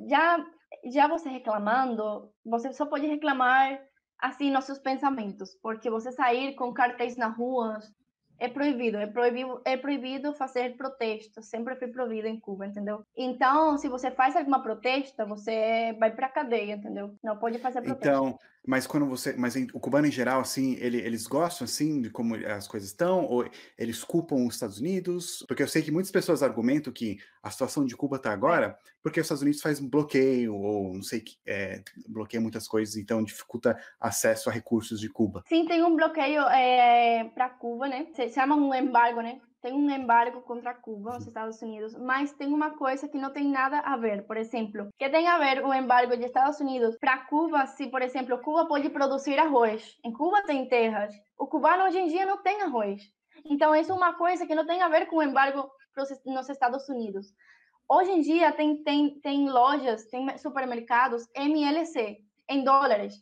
já, 0.10 0.46
já 0.92 1.08
você 1.08 1.30
reclamando, 1.30 2.30
você 2.46 2.74
só 2.74 2.86
pode 2.86 3.08
reclamar 3.08 3.80
assim 4.20 4.52
nossos 4.52 4.78
pensamentos, 4.78 5.56
porque 5.62 5.90
você 5.90 6.12
sair 6.12 6.54
com 6.56 6.74
cartéis 6.74 7.16
na 7.16 7.28
rua 7.28 7.80
é 8.40 8.48
proibido, 8.48 8.98
é 8.98 9.08
proibido, 9.08 9.62
é 9.66 9.78
proibido 9.78 10.34
fazer 10.34 10.76
protesto, 10.78 11.42
sempre 11.42 11.76
foi 11.76 11.88
proibido 11.88 12.28
em 12.28 12.40
Cuba, 12.40 12.68
entendeu? 12.68 13.04
Então, 13.16 13.78
se 13.78 13.90
você 13.90 14.12
faz 14.12 14.36
alguma 14.36 14.62
protesta, 14.62 15.26
você 15.26 15.96
vai 16.00 16.12
para 16.12 16.30
cadeia, 16.30 16.74
entendeu? 16.74 17.16
Não 17.24 17.38
pode 17.38 17.58
fazer 17.60 17.82
protesto. 17.82 18.08
Então, 18.08 18.40
mas 18.68 18.86
quando 18.86 19.06
você, 19.06 19.34
mas 19.38 19.56
o 19.74 19.80
cubano 19.80 20.08
em 20.08 20.12
geral, 20.12 20.42
assim, 20.42 20.76
ele, 20.82 20.98
eles 20.98 21.26
gostam 21.26 21.64
assim 21.64 22.02
de 22.02 22.10
como 22.10 22.36
as 22.36 22.68
coisas 22.68 22.90
estão, 22.90 23.26
ou 23.26 23.50
eles 23.78 24.04
culpam 24.04 24.46
os 24.46 24.56
Estados 24.56 24.80
Unidos? 24.80 25.44
Porque 25.48 25.64
eu 25.64 25.68
sei 25.70 25.82
que 25.82 25.92
muitas 25.92 26.12
pessoas 26.12 26.44
argumentam 26.44 26.92
que 26.92 27.18
a 27.42 27.50
situação 27.50 27.86
de 27.86 27.96
Cuba 27.96 28.18
está 28.18 28.32
agora 28.34 28.78
porque 29.08 29.22
os 29.22 29.26
Estados 29.26 29.42
Unidos 29.42 29.62
faz 29.62 29.80
um 29.80 29.90
bloqueio 29.90 30.54
ou 30.54 30.94
não 30.94 31.02
sei 31.02 31.22
que 31.22 31.38
é, 31.48 31.82
bloqueia 32.10 32.42
muitas 32.42 32.68
coisas, 32.68 32.98
então 32.98 33.24
dificulta 33.24 33.80
acesso 34.02 34.50
a 34.50 34.52
recursos 34.54 35.00
de 35.00 35.08
Cuba. 35.08 35.44
Sim, 35.48 35.66
tem 35.66 35.82
um 35.82 35.96
bloqueio 35.96 36.42
é, 36.50 37.24
para 37.34 37.50
Cuba, 37.50 37.88
né? 37.88 38.08
Se 38.14 38.28
chama 38.28 38.56
um 38.56 38.74
embargo, 38.74 39.22
né? 39.22 39.40
tem 39.62 39.74
um 39.74 39.90
embargo 39.90 40.42
contra 40.42 40.74
Cuba, 40.74 41.18
os 41.18 41.26
Estados 41.26 41.62
Unidos, 41.62 41.96
mas 41.96 42.34
tem 42.34 42.54
uma 42.54 42.72
coisa 42.78 43.08
que 43.08 43.18
não 43.18 43.32
tem 43.32 43.50
nada 43.50 43.80
a 43.80 43.96
ver. 43.96 44.24
Por 44.26 44.36
exemplo, 44.36 44.90
que 44.98 45.10
tem 45.10 45.28
a 45.28 45.38
ver 45.40 45.66
o 45.66 45.74
embargo 45.74 46.16
de 46.16 46.26
Estados 46.26 46.60
Unidos 46.60 46.98
para 47.00 47.26
Cuba, 47.26 47.66
se, 47.66 47.88
por 47.88 48.02
exemplo, 48.02 48.38
Cuba 48.40 48.68
pode 48.68 48.90
produzir 48.90 49.40
arroz. 49.40 49.98
Em 50.04 50.12
Cuba 50.12 50.44
tem 50.44 50.68
terras. 50.68 51.14
O 51.38 51.48
cubano 51.48 51.86
hoje 51.86 51.98
em 51.98 52.08
dia 52.08 52.26
não 52.26 52.42
tem 52.44 52.62
arroz. 52.62 53.02
Então, 53.46 53.74
isso 53.74 53.92
é 53.92 53.96
uma 53.96 54.14
coisa 54.14 54.46
que 54.46 54.56
não 54.56 54.66
tem 54.66 54.82
a 54.82 54.90
ver 54.90 55.08
com 55.08 55.18
o 55.18 55.24
embargo 55.24 55.70
nos 56.26 56.50
Estados 56.50 56.88
Unidos. 56.88 57.28
Hoje 57.90 58.12
em 58.12 58.22
dia, 58.22 58.52
tem, 58.52 58.84
tem, 58.84 59.20
tem 59.20 59.50
lojas, 59.50 60.06
tem 60.06 60.38
supermercados 60.38 61.28
MLC, 61.36 62.20
em 62.50 62.64
dólares. 62.64 63.16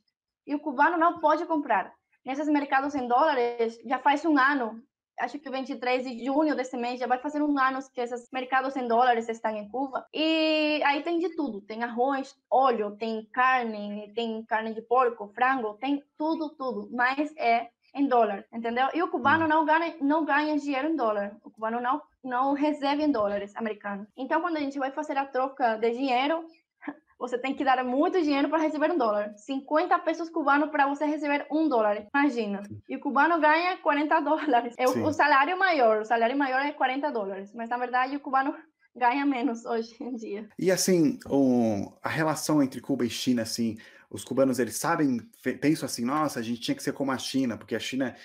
E 0.45 0.55
o 0.55 0.59
cubano 0.59 0.97
não 0.97 1.19
pode 1.19 1.45
comprar. 1.45 1.93
Nesses 2.23 2.47
mercados 2.47 2.95
em 2.95 3.07
dólares, 3.07 3.79
já 3.85 3.99
faz 3.99 4.25
um 4.25 4.37
ano 4.37 4.83
acho 5.19 5.39
que 5.39 5.49
23 5.49 6.03
de 6.03 6.25
junho 6.25 6.55
desse 6.55 6.77
mês 6.77 6.99
já 6.99 7.07
vai 7.07 7.17
fazer 7.19 7.41
um 7.41 7.57
ano 7.57 7.79
que 7.93 8.01
esses 8.01 8.27
mercados 8.31 8.75
em 8.75 8.87
dólares 8.87 9.29
estão 9.29 9.51
em 9.55 9.67
Cuba. 9.69 10.05
E 10.13 10.81
aí 10.83 11.01
tem 11.03 11.19
de 11.19 11.35
tudo: 11.35 11.61
tem 11.61 11.83
arroz, 11.83 12.35
óleo, 12.49 12.95
tem 12.97 13.25
carne, 13.31 14.11
tem 14.13 14.43
carne 14.43 14.73
de 14.73 14.81
porco, 14.81 15.31
frango, 15.33 15.75
tem 15.75 16.03
tudo, 16.17 16.49
tudo. 16.49 16.89
Mas 16.91 17.33
é 17.37 17.69
em 17.93 18.07
dólar, 18.07 18.45
entendeu? 18.53 18.89
E 18.93 19.01
o 19.01 19.09
cubano 19.09 19.45
hum. 19.45 19.47
não 19.47 19.65
ganha, 19.65 19.95
não 20.01 20.25
ganha 20.25 20.57
dinheiro 20.57 20.89
em 20.89 20.95
dólar. 20.95 21.37
O 21.43 21.49
cubano 21.49 21.79
não, 21.79 22.01
não 22.25 22.53
recebe 22.53 23.03
em 23.03 23.11
dólares 23.11 23.55
americanos. 23.55 24.07
Então, 24.17 24.41
quando 24.41 24.57
a 24.57 24.59
gente 24.59 24.79
vai 24.79 24.91
fazer 24.91 25.17
a 25.17 25.25
troca 25.25 25.77
de 25.77 25.91
dinheiro, 25.91 26.45
você 27.19 27.37
tem 27.37 27.55
que 27.55 27.63
dar 27.63 27.83
muito 27.83 28.21
dinheiro 28.21 28.49
para 28.49 28.59
receber 28.59 28.91
um 28.91 28.97
dólar. 28.97 29.33
50 29.37 29.97
pesos 29.99 30.29
cubanos 30.29 30.69
para 30.69 30.87
você 30.87 31.05
receber 31.05 31.45
um 31.51 31.69
dólar. 31.69 32.07
Imagina. 32.13 32.63
E 32.89 32.95
o 32.95 32.99
cubano 32.99 33.39
ganha 33.39 33.77
40 33.77 34.19
dólares. 34.21 34.75
É 34.77 34.87
o, 34.87 35.05
o, 35.05 35.13
salário 35.13 35.57
maior. 35.57 36.01
O 36.01 36.05
salário 36.05 36.37
maior 36.37 36.65
é 36.65 36.71
40 36.71 37.11
dólares. 37.11 37.53
Mas, 37.53 37.69
na 37.69 37.77
verdade, 37.77 38.15
o 38.15 38.19
cubano 38.19 38.55
ganha 38.95 39.25
menos 39.25 39.65
hoje 39.65 39.95
em 40.01 40.15
dia. 40.15 40.49
E, 40.57 40.71
assim, 40.71 41.19
o, 41.29 41.93
a 42.01 42.09
relação 42.09 42.63
entre 42.63 42.81
Cuba 42.81 43.05
e 43.05 43.09
China, 43.09 43.43
assim, 43.43 43.77
os 44.09 44.23
cubanos, 44.23 44.59
eles 44.59 44.77
sabem, 44.77 45.19
pensam 45.61 45.85
assim, 45.85 46.05
nossa, 46.05 46.39
a 46.39 46.43
gente 46.43 46.61
tinha 46.61 46.75
que 46.75 46.83
ser 46.83 46.93
como 46.93 47.11
a 47.11 47.17
China, 47.17 47.57
porque 47.57 47.75
a 47.75 47.79
China 47.79 48.15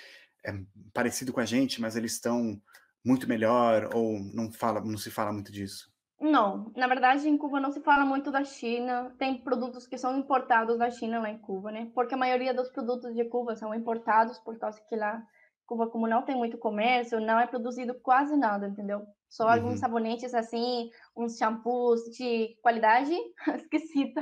é 0.43 0.55
parecido 0.93 1.31
com 1.31 1.39
a 1.39 1.45
gente, 1.45 1.79
mas 1.79 1.95
eles 1.95 2.13
estão 2.13 2.59
muito 3.03 3.27
melhor, 3.27 3.89
ou 3.93 4.19
não, 4.33 4.51
fala, 4.51 4.81
não 4.81 4.97
se 4.97 5.09
fala 5.09 5.31
muito 5.31 5.51
disso? 5.51 5.91
Não, 6.19 6.71
na 6.75 6.87
verdade 6.87 7.27
em 7.27 7.35
Cuba 7.35 7.59
não 7.59 7.71
se 7.71 7.81
fala 7.81 8.05
muito 8.05 8.31
da 8.31 8.43
China. 8.43 9.13
Tem 9.17 9.41
produtos 9.41 9.87
que 9.87 9.97
são 9.97 10.17
importados 10.17 10.77
da 10.77 10.89
China 10.91 11.19
lá 11.19 11.31
em 11.31 11.39
Cuba, 11.39 11.71
né? 11.71 11.91
Porque 11.95 12.13
a 12.13 12.17
maioria 12.17 12.53
dos 12.53 12.69
produtos 12.69 13.15
de 13.15 13.25
Cuba 13.25 13.55
são 13.55 13.73
importados 13.73 14.37
por 14.37 14.57
causa 14.59 14.79
que 14.87 14.95
lá 14.95 15.25
Cuba 15.65 15.87
como 15.87 16.05
não 16.05 16.21
tem 16.21 16.35
muito 16.35 16.57
comércio, 16.57 17.19
não 17.19 17.39
é 17.39 17.47
produzido 17.47 17.95
quase 18.01 18.35
nada, 18.35 18.67
entendeu? 18.67 19.03
Só 19.29 19.45
uhum. 19.45 19.51
alguns 19.51 19.79
sabonetes 19.79 20.33
assim, 20.33 20.91
uns 21.15 21.37
shampoos 21.37 22.03
de 22.11 22.55
qualidade 22.61 23.17
esquisita. 23.55 24.21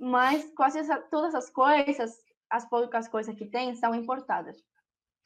Mas 0.00 0.50
quase 0.56 0.80
todas 1.10 1.34
as 1.34 1.48
coisas, 1.50 2.16
as 2.50 2.68
poucas 2.68 3.06
coisas 3.06 3.36
que 3.36 3.46
tem, 3.46 3.74
são 3.76 3.94
importadas. 3.94 4.56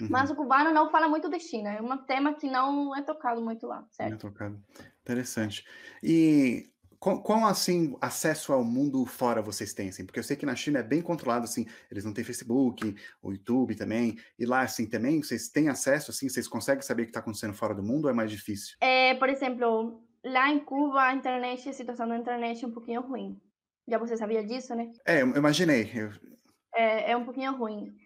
Uhum. 0.00 0.08
Mas 0.10 0.30
o 0.30 0.36
cubano 0.36 0.72
não 0.72 0.90
fala 0.90 1.08
muito 1.08 1.28
de 1.28 1.40
China, 1.40 1.72
é 1.72 1.82
um 1.82 1.96
tema 1.98 2.34
que 2.34 2.48
não 2.48 2.94
é 2.94 3.02
tocado 3.02 3.42
muito 3.42 3.66
lá, 3.66 3.84
certo? 3.90 4.10
Não 4.10 4.16
é 4.16 4.20
tocado. 4.20 4.62
Interessante. 5.02 5.66
E 6.02 6.70
qual, 7.00 7.46
assim, 7.46 7.96
acesso 8.00 8.52
ao 8.52 8.64
mundo 8.64 9.04
fora 9.06 9.42
vocês 9.42 9.72
têm, 9.72 9.88
assim? 9.88 10.04
Porque 10.04 10.18
eu 10.18 10.24
sei 10.24 10.36
que 10.36 10.46
na 10.46 10.54
China 10.54 10.80
é 10.80 10.82
bem 10.82 11.02
controlado, 11.02 11.44
assim, 11.44 11.66
eles 11.90 12.04
não 12.04 12.12
têm 12.12 12.24
Facebook, 12.24 12.94
o 13.22 13.32
YouTube 13.32 13.74
também, 13.74 14.16
e 14.38 14.44
lá, 14.44 14.62
assim, 14.62 14.86
também, 14.86 15.22
vocês 15.22 15.48
têm 15.48 15.68
acesso, 15.68 16.10
assim, 16.10 16.28
vocês 16.28 16.46
conseguem 16.46 16.82
saber 16.82 17.02
o 17.02 17.04
que 17.06 17.10
está 17.10 17.20
acontecendo 17.20 17.54
fora 17.54 17.74
do 17.74 17.82
mundo 17.82 18.04
ou 18.04 18.10
é 18.10 18.14
mais 18.14 18.30
difícil? 18.30 18.76
É, 18.80 19.14
por 19.14 19.28
exemplo, 19.28 20.02
lá 20.24 20.48
em 20.48 20.60
Cuba, 20.60 21.02
a 21.02 21.14
internet, 21.14 21.68
a 21.68 21.72
situação 21.72 22.08
da 22.08 22.16
internet 22.16 22.64
é 22.64 22.68
um 22.68 22.72
pouquinho 22.72 23.00
ruim. 23.00 23.40
Já 23.88 23.98
você 23.98 24.16
sabia 24.16 24.44
disso, 24.44 24.74
né? 24.74 24.92
É, 25.04 25.22
eu 25.22 25.36
imaginei. 25.36 25.90
Eu... 25.94 26.10
É, 26.74 27.12
é 27.12 27.16
um 27.16 27.24
pouquinho 27.24 27.56
ruim 27.56 27.96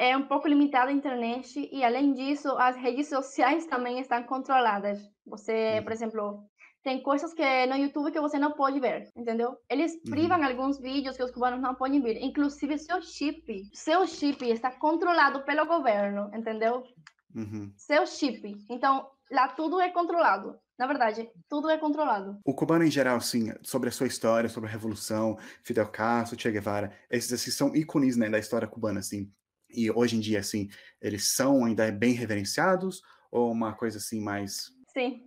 é 0.00 0.16
um 0.16 0.26
pouco 0.26 0.48
limitada 0.48 0.90
a 0.90 0.94
internet 0.94 1.68
e, 1.70 1.84
além 1.84 2.14
disso, 2.14 2.48
as 2.56 2.74
redes 2.74 3.06
sociais 3.06 3.66
também 3.66 4.00
estão 4.00 4.22
controladas. 4.22 4.98
Você, 5.26 5.76
uhum. 5.76 5.82
por 5.84 5.92
exemplo, 5.92 6.44
tem 6.82 7.02
coisas 7.02 7.34
que 7.34 7.66
no 7.66 7.76
YouTube 7.76 8.10
que 8.10 8.18
você 8.18 8.38
não 8.38 8.52
pode 8.52 8.80
ver, 8.80 9.10
entendeu? 9.14 9.58
Eles 9.68 9.92
uhum. 9.92 10.10
privam 10.10 10.38
uhum. 10.38 10.46
alguns 10.46 10.80
vídeos 10.80 11.18
que 11.18 11.22
os 11.22 11.30
cubanos 11.30 11.60
não 11.60 11.74
podem 11.74 12.00
ver, 12.00 12.16
inclusive 12.16 12.78
seu 12.78 13.02
chip. 13.02 13.62
Seu 13.74 14.06
chip 14.06 14.42
está 14.48 14.70
controlado 14.70 15.44
pelo 15.44 15.66
governo, 15.66 16.30
entendeu? 16.34 16.82
Uhum. 17.34 17.70
Seu 17.76 18.06
chip. 18.06 18.56
Então, 18.70 19.06
lá 19.30 19.48
tudo 19.48 19.78
é 19.82 19.90
controlado. 19.90 20.58
Na 20.78 20.86
verdade, 20.86 21.28
tudo 21.46 21.68
é 21.68 21.76
controlado. 21.76 22.38
O 22.42 22.54
cubano 22.54 22.84
em 22.84 22.90
geral, 22.90 23.20
sim, 23.20 23.52
sobre 23.62 23.90
a 23.90 23.92
sua 23.92 24.06
história, 24.06 24.48
sobre 24.48 24.66
a 24.70 24.72
revolução, 24.72 25.36
Fidel 25.62 25.88
Castro, 25.88 26.40
Che 26.40 26.50
Guevara, 26.50 26.90
esses 27.10 27.30
assim, 27.34 27.50
são 27.50 27.76
ícones 27.76 28.16
né, 28.16 28.30
da 28.30 28.38
história 28.38 28.66
cubana, 28.66 29.00
assim 29.00 29.30
e 29.74 29.90
hoje 29.90 30.16
em 30.16 30.20
dia, 30.20 30.40
assim, 30.40 30.68
eles 31.00 31.28
são 31.28 31.64
ainda 31.64 31.90
bem 31.90 32.12
reverenciados 32.12 33.02
ou 33.30 33.50
uma 33.50 33.74
coisa 33.74 33.98
assim 33.98 34.20
mais. 34.20 34.72
Sim. 34.92 35.26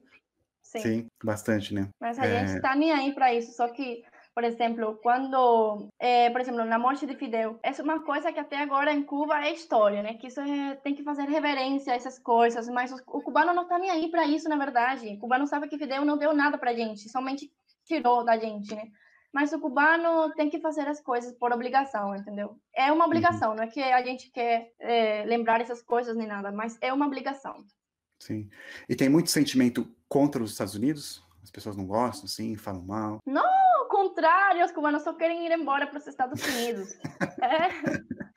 Sim, 0.61 0.79
Sim 0.81 1.07
bastante, 1.23 1.73
né? 1.73 1.89
Mas 1.99 2.17
a 2.17 2.25
é... 2.25 2.47
gente 2.47 2.61
tá 2.61 2.75
nem 2.75 2.91
aí 2.91 3.13
para 3.13 3.33
isso, 3.33 3.53
só 3.53 3.67
que 3.67 4.03
por 4.33 4.43
exemplo, 4.43 4.99
quando, 5.03 5.87
é, 5.99 6.27
por 6.31 6.41
exemplo, 6.41 6.65
na 6.65 6.79
morte 6.79 7.05
de 7.05 7.15
Fidel, 7.15 7.59
essa 7.61 7.83
é 7.83 7.85
uma 7.85 8.03
coisa 8.03 8.33
que 8.33 8.39
até 8.39 8.57
agora 8.57 8.91
em 8.91 9.03
Cuba 9.03 9.45
é 9.45 9.53
história, 9.53 10.01
né? 10.01 10.15
Que 10.15 10.25
isso 10.27 10.41
é, 10.41 10.75
tem 10.77 10.95
que 10.95 11.03
fazer 11.03 11.29
reverência 11.29 11.93
a 11.93 11.95
essas 11.95 12.17
coisas, 12.17 12.67
mas 12.67 12.91
o, 12.91 12.95
o 13.07 13.21
cubano 13.21 13.53
não 13.53 13.67
tá 13.67 13.77
nem 13.77 13.91
aí 13.91 14.09
para 14.09 14.25
isso, 14.25 14.49
na 14.49 14.57
verdade. 14.57 15.07
O 15.09 15.19
cubano 15.19 15.45
sabe 15.45 15.67
que 15.67 15.77
Fidel 15.77 16.03
não 16.03 16.17
deu 16.17 16.33
nada 16.33 16.57
pra 16.57 16.73
gente, 16.73 17.09
somente 17.09 17.51
tirou 17.85 18.23
da 18.23 18.35
gente, 18.35 18.73
né? 18.73 18.87
Mas 19.33 19.51
o 19.51 19.59
cubano 19.59 20.31
tem 20.35 20.49
que 20.49 20.59
fazer 20.59 20.87
as 20.87 21.01
coisas 21.01 21.33
por 21.33 21.51
obrigação, 21.51 22.15
entendeu? 22.15 22.55
É 22.75 22.91
uma 22.91 23.05
uhum. 23.05 23.09
obrigação, 23.09 23.55
não 23.55 23.63
é 23.63 23.67
que 23.67 23.81
a 23.81 24.03
gente 24.03 24.29
quer 24.29 24.71
é, 24.79 25.25
lembrar 25.25 25.59
essas 25.59 25.81
coisas 25.81 26.15
nem 26.15 26.27
nada, 26.27 26.51
mas 26.51 26.77
é 26.79 26.93
uma 26.93 27.07
obrigação. 27.07 27.65
Sim. 28.19 28.47
E 28.87 28.95
tem 28.95 29.09
muito 29.09 29.31
sentimento 29.31 29.85
contra 30.07 30.41
os 30.41 30.51
Estados 30.51 30.75
Unidos? 30.75 31.23
As 31.41 31.49
pessoas 31.49 31.75
não 31.75 31.85
gostam, 31.85 32.27
sim, 32.27 32.55
falam 32.55 32.83
mal? 32.83 33.19
Não, 33.25 33.43
ao 33.79 33.87
contrário, 33.89 34.63
os 34.63 34.71
cubanos 34.71 35.03
só 35.03 35.13
querem 35.13 35.45
ir 35.45 35.51
embora 35.51 35.87
para 35.87 35.97
os 35.97 36.07
Estados 36.07 36.41
Unidos. 36.41 36.95
é. 37.41 38.32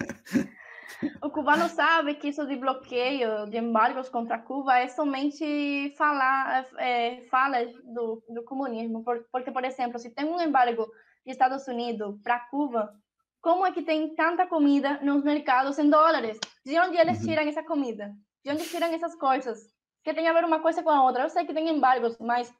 O 1.22 1.30
cubano 1.30 1.68
sabe 1.68 2.14
que 2.14 2.28
isso 2.28 2.46
de 2.46 2.56
bloqueio, 2.56 3.46
de 3.50 3.58
embargos 3.58 4.08
contra 4.08 4.38
Cuba 4.38 4.78
é 4.78 4.88
somente 4.88 5.94
falar, 5.96 6.66
é, 6.78 7.22
falas 7.30 7.72
do, 7.84 8.22
do 8.28 8.42
comunismo. 8.44 9.04
Porque, 9.30 9.50
por 9.50 9.64
exemplo, 9.64 9.98
se 9.98 10.10
tem 10.10 10.24
um 10.24 10.40
embargo 10.40 10.86
de 11.24 11.32
Estados 11.32 11.66
Unidos 11.68 12.18
para 12.22 12.40
Cuba, 12.40 12.94
como 13.40 13.66
é 13.66 13.72
que 13.72 13.82
tem 13.82 14.14
tanta 14.14 14.46
comida 14.46 14.98
nos 15.02 15.22
mercados 15.22 15.78
em 15.78 15.88
dólares? 15.88 16.38
De 16.64 16.78
onde 16.80 16.96
eles 16.96 17.20
uhum. 17.20 17.26
tiram 17.26 17.42
essa 17.42 17.62
comida? 17.62 18.12
De 18.44 18.50
onde 18.50 18.68
tiram 18.68 18.88
essas 18.88 19.14
coisas? 19.14 19.58
Que 20.02 20.14
tem 20.14 20.28
a 20.28 20.32
ver 20.32 20.44
uma 20.44 20.60
coisa 20.60 20.82
com 20.82 20.90
a 20.90 21.04
outra. 21.04 21.24
Eu 21.24 21.30
sei 21.30 21.44
que 21.44 21.54
tem 21.54 21.68
embargos, 21.68 22.18
mas, 22.18 22.52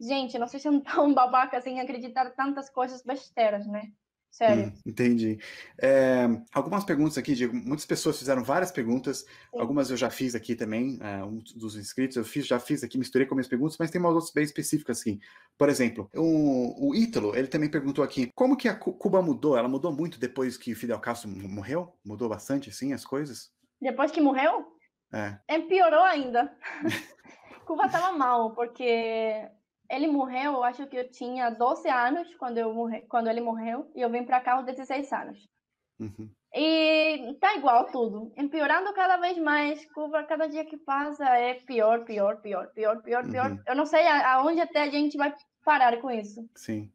gente, 0.00 0.38
não 0.38 0.46
sei 0.46 0.60
se 0.60 0.64
são 0.64 0.80
tão 0.80 1.12
babacas 1.14 1.66
em 1.66 1.80
acreditar 1.80 2.30
tantas 2.30 2.68
coisas 2.70 3.02
besteiras, 3.02 3.66
né? 3.66 3.90
Sério. 4.30 4.66
Hum, 4.66 4.72
entendi. 4.86 5.38
É, 5.80 6.26
algumas 6.52 6.84
perguntas 6.84 7.18
aqui, 7.18 7.34
Diego. 7.34 7.54
Muitas 7.54 7.84
pessoas 7.84 8.18
fizeram 8.18 8.44
várias 8.44 8.70
perguntas. 8.70 9.18
Sim. 9.18 9.60
Algumas 9.60 9.90
eu 9.90 9.96
já 9.96 10.08
fiz 10.08 10.34
aqui 10.34 10.54
também, 10.54 10.98
é, 11.02 11.22
um 11.24 11.38
dos 11.56 11.76
inscritos. 11.76 12.16
Eu 12.16 12.24
fiz, 12.24 12.46
já 12.46 12.60
fiz 12.60 12.84
aqui, 12.84 12.96
misturei 12.96 13.26
com 13.26 13.34
minhas 13.34 13.48
perguntas, 13.48 13.76
mas 13.78 13.90
tem 13.90 14.00
umas 14.00 14.14
outras 14.14 14.32
bem 14.32 14.44
específicas, 14.44 15.00
assim. 15.00 15.20
Por 15.58 15.68
exemplo, 15.68 16.08
o, 16.14 16.90
o 16.90 16.94
Ítalo, 16.94 17.36
ele 17.36 17.48
também 17.48 17.68
perguntou 17.68 18.04
aqui, 18.04 18.30
como 18.34 18.56
que 18.56 18.68
a 18.68 18.74
Cuba 18.74 19.20
mudou? 19.20 19.58
Ela 19.58 19.68
mudou 19.68 19.92
muito 19.92 20.18
depois 20.18 20.56
que 20.56 20.74
Fidel 20.74 21.00
Castro 21.00 21.28
morreu? 21.28 21.92
Mudou 22.04 22.28
bastante, 22.28 22.70
assim, 22.70 22.92
as 22.92 23.04
coisas? 23.04 23.50
Depois 23.80 24.10
que 24.10 24.20
morreu? 24.20 24.64
É. 25.12 25.38
Empeorou 25.56 26.04
ainda. 26.04 26.56
Cuba 27.66 27.86
estava 27.86 28.16
mal, 28.16 28.54
porque 28.54 29.48
ele 29.90 30.06
morreu, 30.06 30.52
eu 30.52 30.64
acho 30.64 30.86
que 30.86 30.96
eu 30.96 31.10
tinha 31.10 31.50
12 31.50 31.88
anos 31.88 32.32
quando, 32.36 32.58
eu 32.58 32.72
morre, 32.72 33.00
quando 33.02 33.28
ele 33.28 33.40
morreu, 33.40 33.90
e 33.94 34.00
eu 34.00 34.08
vim 34.08 34.24
para 34.24 34.40
cá 34.40 34.54
aos 34.54 34.64
16 34.64 35.12
anos. 35.12 35.48
Uhum. 35.98 36.30
E 36.54 37.36
tá 37.40 37.54
igual 37.56 37.90
tudo, 37.90 38.32
empeorando 38.36 38.92
cada 38.94 39.16
vez 39.18 39.36
mais. 39.38 39.84
Cuba, 39.92 40.24
cada 40.24 40.46
dia 40.46 40.64
que 40.64 40.76
passa, 40.76 41.24
é 41.24 41.54
pior, 41.54 42.04
pior, 42.04 42.40
pior, 42.40 42.68
pior, 42.68 43.02
pior, 43.02 43.24
uhum. 43.24 43.30
pior. 43.30 43.62
Eu 43.66 43.76
não 43.76 43.84
sei 43.84 44.06
aonde 44.06 44.60
até 44.60 44.82
a 44.82 44.90
gente 44.90 45.16
vai 45.16 45.34
parar 45.64 46.00
com 46.00 46.10
isso. 46.10 46.48
Sim. 46.54 46.90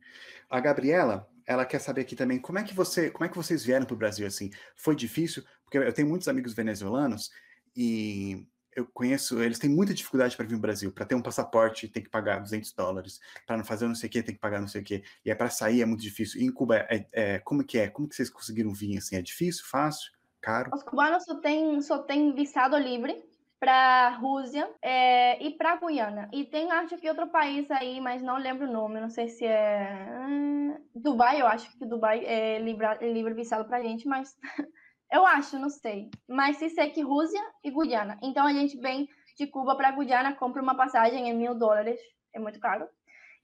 A 0.50 0.60
Gabriela, 0.60 1.28
ela 1.46 1.66
quer 1.66 1.80
saber 1.80 2.02
aqui 2.02 2.16
também 2.16 2.40
como 2.40 2.60
é 2.60 2.64
que 2.64 2.74
você, 2.74 3.12
como 3.12 3.26
é 3.26 3.30
que 3.30 3.38
vocês 3.38 3.64
vieram 3.64 3.86
para 3.86 3.94
o 3.94 3.98
Brasil 3.98 4.26
assim? 4.26 4.50
Foi 4.76 4.96
difícil? 4.96 5.44
Porque 5.64 5.78
eu 5.78 5.94
tenho 5.94 6.08
muitos 6.08 6.28
amigos 6.28 6.54
venezuelanos 6.54 7.30
e 7.76 8.48
eu 8.76 8.86
conheço, 8.86 9.42
eles 9.42 9.58
têm 9.58 9.70
muita 9.70 9.94
dificuldade 9.94 10.36
para 10.36 10.46
vir 10.46 10.54
no 10.54 10.60
Brasil. 10.60 10.92
Para 10.92 11.06
ter 11.06 11.16
um 11.16 11.22
passaporte, 11.22 11.88
tem 11.88 12.04
que 12.04 12.10
pagar 12.10 12.40
200 12.40 12.74
dólares. 12.74 13.22
Para 13.48 13.58
não 13.58 13.64
fazer 13.64 13.88
não 13.88 13.96
sei 13.96 14.10
o 14.10 14.12
que, 14.12 14.22
tem 14.22 14.36
que 14.36 14.42
pagar 14.42 14.60
não 14.60 14.68
sei 14.68 14.82
o 14.82 14.84
que. 14.84 15.04
E 15.24 15.32
é 15.32 15.36
para 15.36 15.50
sair 15.50 15.82
é 15.82 15.86
muito 15.86 16.02
difícil. 16.02 16.42
E 16.42 16.46
em 16.46 16.52
Cuba, 16.52 16.78
é, 16.78 17.08
é, 17.12 17.40
como 17.40 17.64
que 17.64 17.78
é? 17.78 17.88
Como 17.88 18.08
que 18.08 18.16
vocês 18.16 18.30
conseguiram 18.30 18.74
vir 18.74 18.98
assim? 18.98 19.16
É 19.16 19.22
difícil, 19.22 19.64
fácil, 19.66 20.12
caro? 20.42 20.72
Os 20.74 20.84
cubanos 20.84 21.24
só 21.24 21.36
têm 21.36 21.82
só 21.82 22.00
tem 22.00 22.36
visado 22.36 22.78
livre 22.78 23.24
para 23.60 24.10
Rússia 24.10 24.70
é, 24.82 25.42
e 25.44 25.52
para 25.52 25.78
Guiana. 25.78 26.30
E 26.32 26.44
tem, 26.44 26.72
acho 26.72 26.98
que 26.98 27.10
outro 27.10 27.28
país 27.28 27.70
aí, 27.72 28.02
mas 28.02 28.22
não 28.22 28.38
lembro 28.38 28.68
o 28.68 28.72
nome. 28.72 29.00
Não 29.00 29.10
sei 29.10 29.30
se 29.30 29.46
é 29.46 30.08
hum, 30.28 30.78
Dubai. 30.94 31.42
Eu 31.42 31.48
acho 31.48 31.72
que 31.78 31.86
Dubai 31.86 32.26
é 32.26 32.60
livre, 32.60 32.86
é 32.86 33.12
livre 33.12 33.34
visado 33.34 33.66
para 33.66 33.82
gente, 33.82 34.08
mas 34.08 34.38
Eu 35.16 35.26
acho, 35.26 35.58
não 35.58 35.70
sei. 35.70 36.10
Mas 36.28 36.58
se 36.58 36.70
sei 36.72 36.90
que 36.90 37.02
Rússia 37.02 37.42
e 37.64 37.72
Guiana. 37.72 38.20
Então 38.22 38.46
a 38.46 38.52
gente 38.52 38.78
vem 38.78 39.08
de 39.38 39.48
Cuba 39.48 39.74
para 39.78 39.92
Guiana, 39.92 40.36
compra 40.36 40.62
uma 40.62 40.76
passagem 40.76 41.30
em 41.30 41.34
mil 41.34 41.56
dólares, 41.56 41.98
é 42.34 42.40
muito 42.40 42.60
caro. 42.60 42.86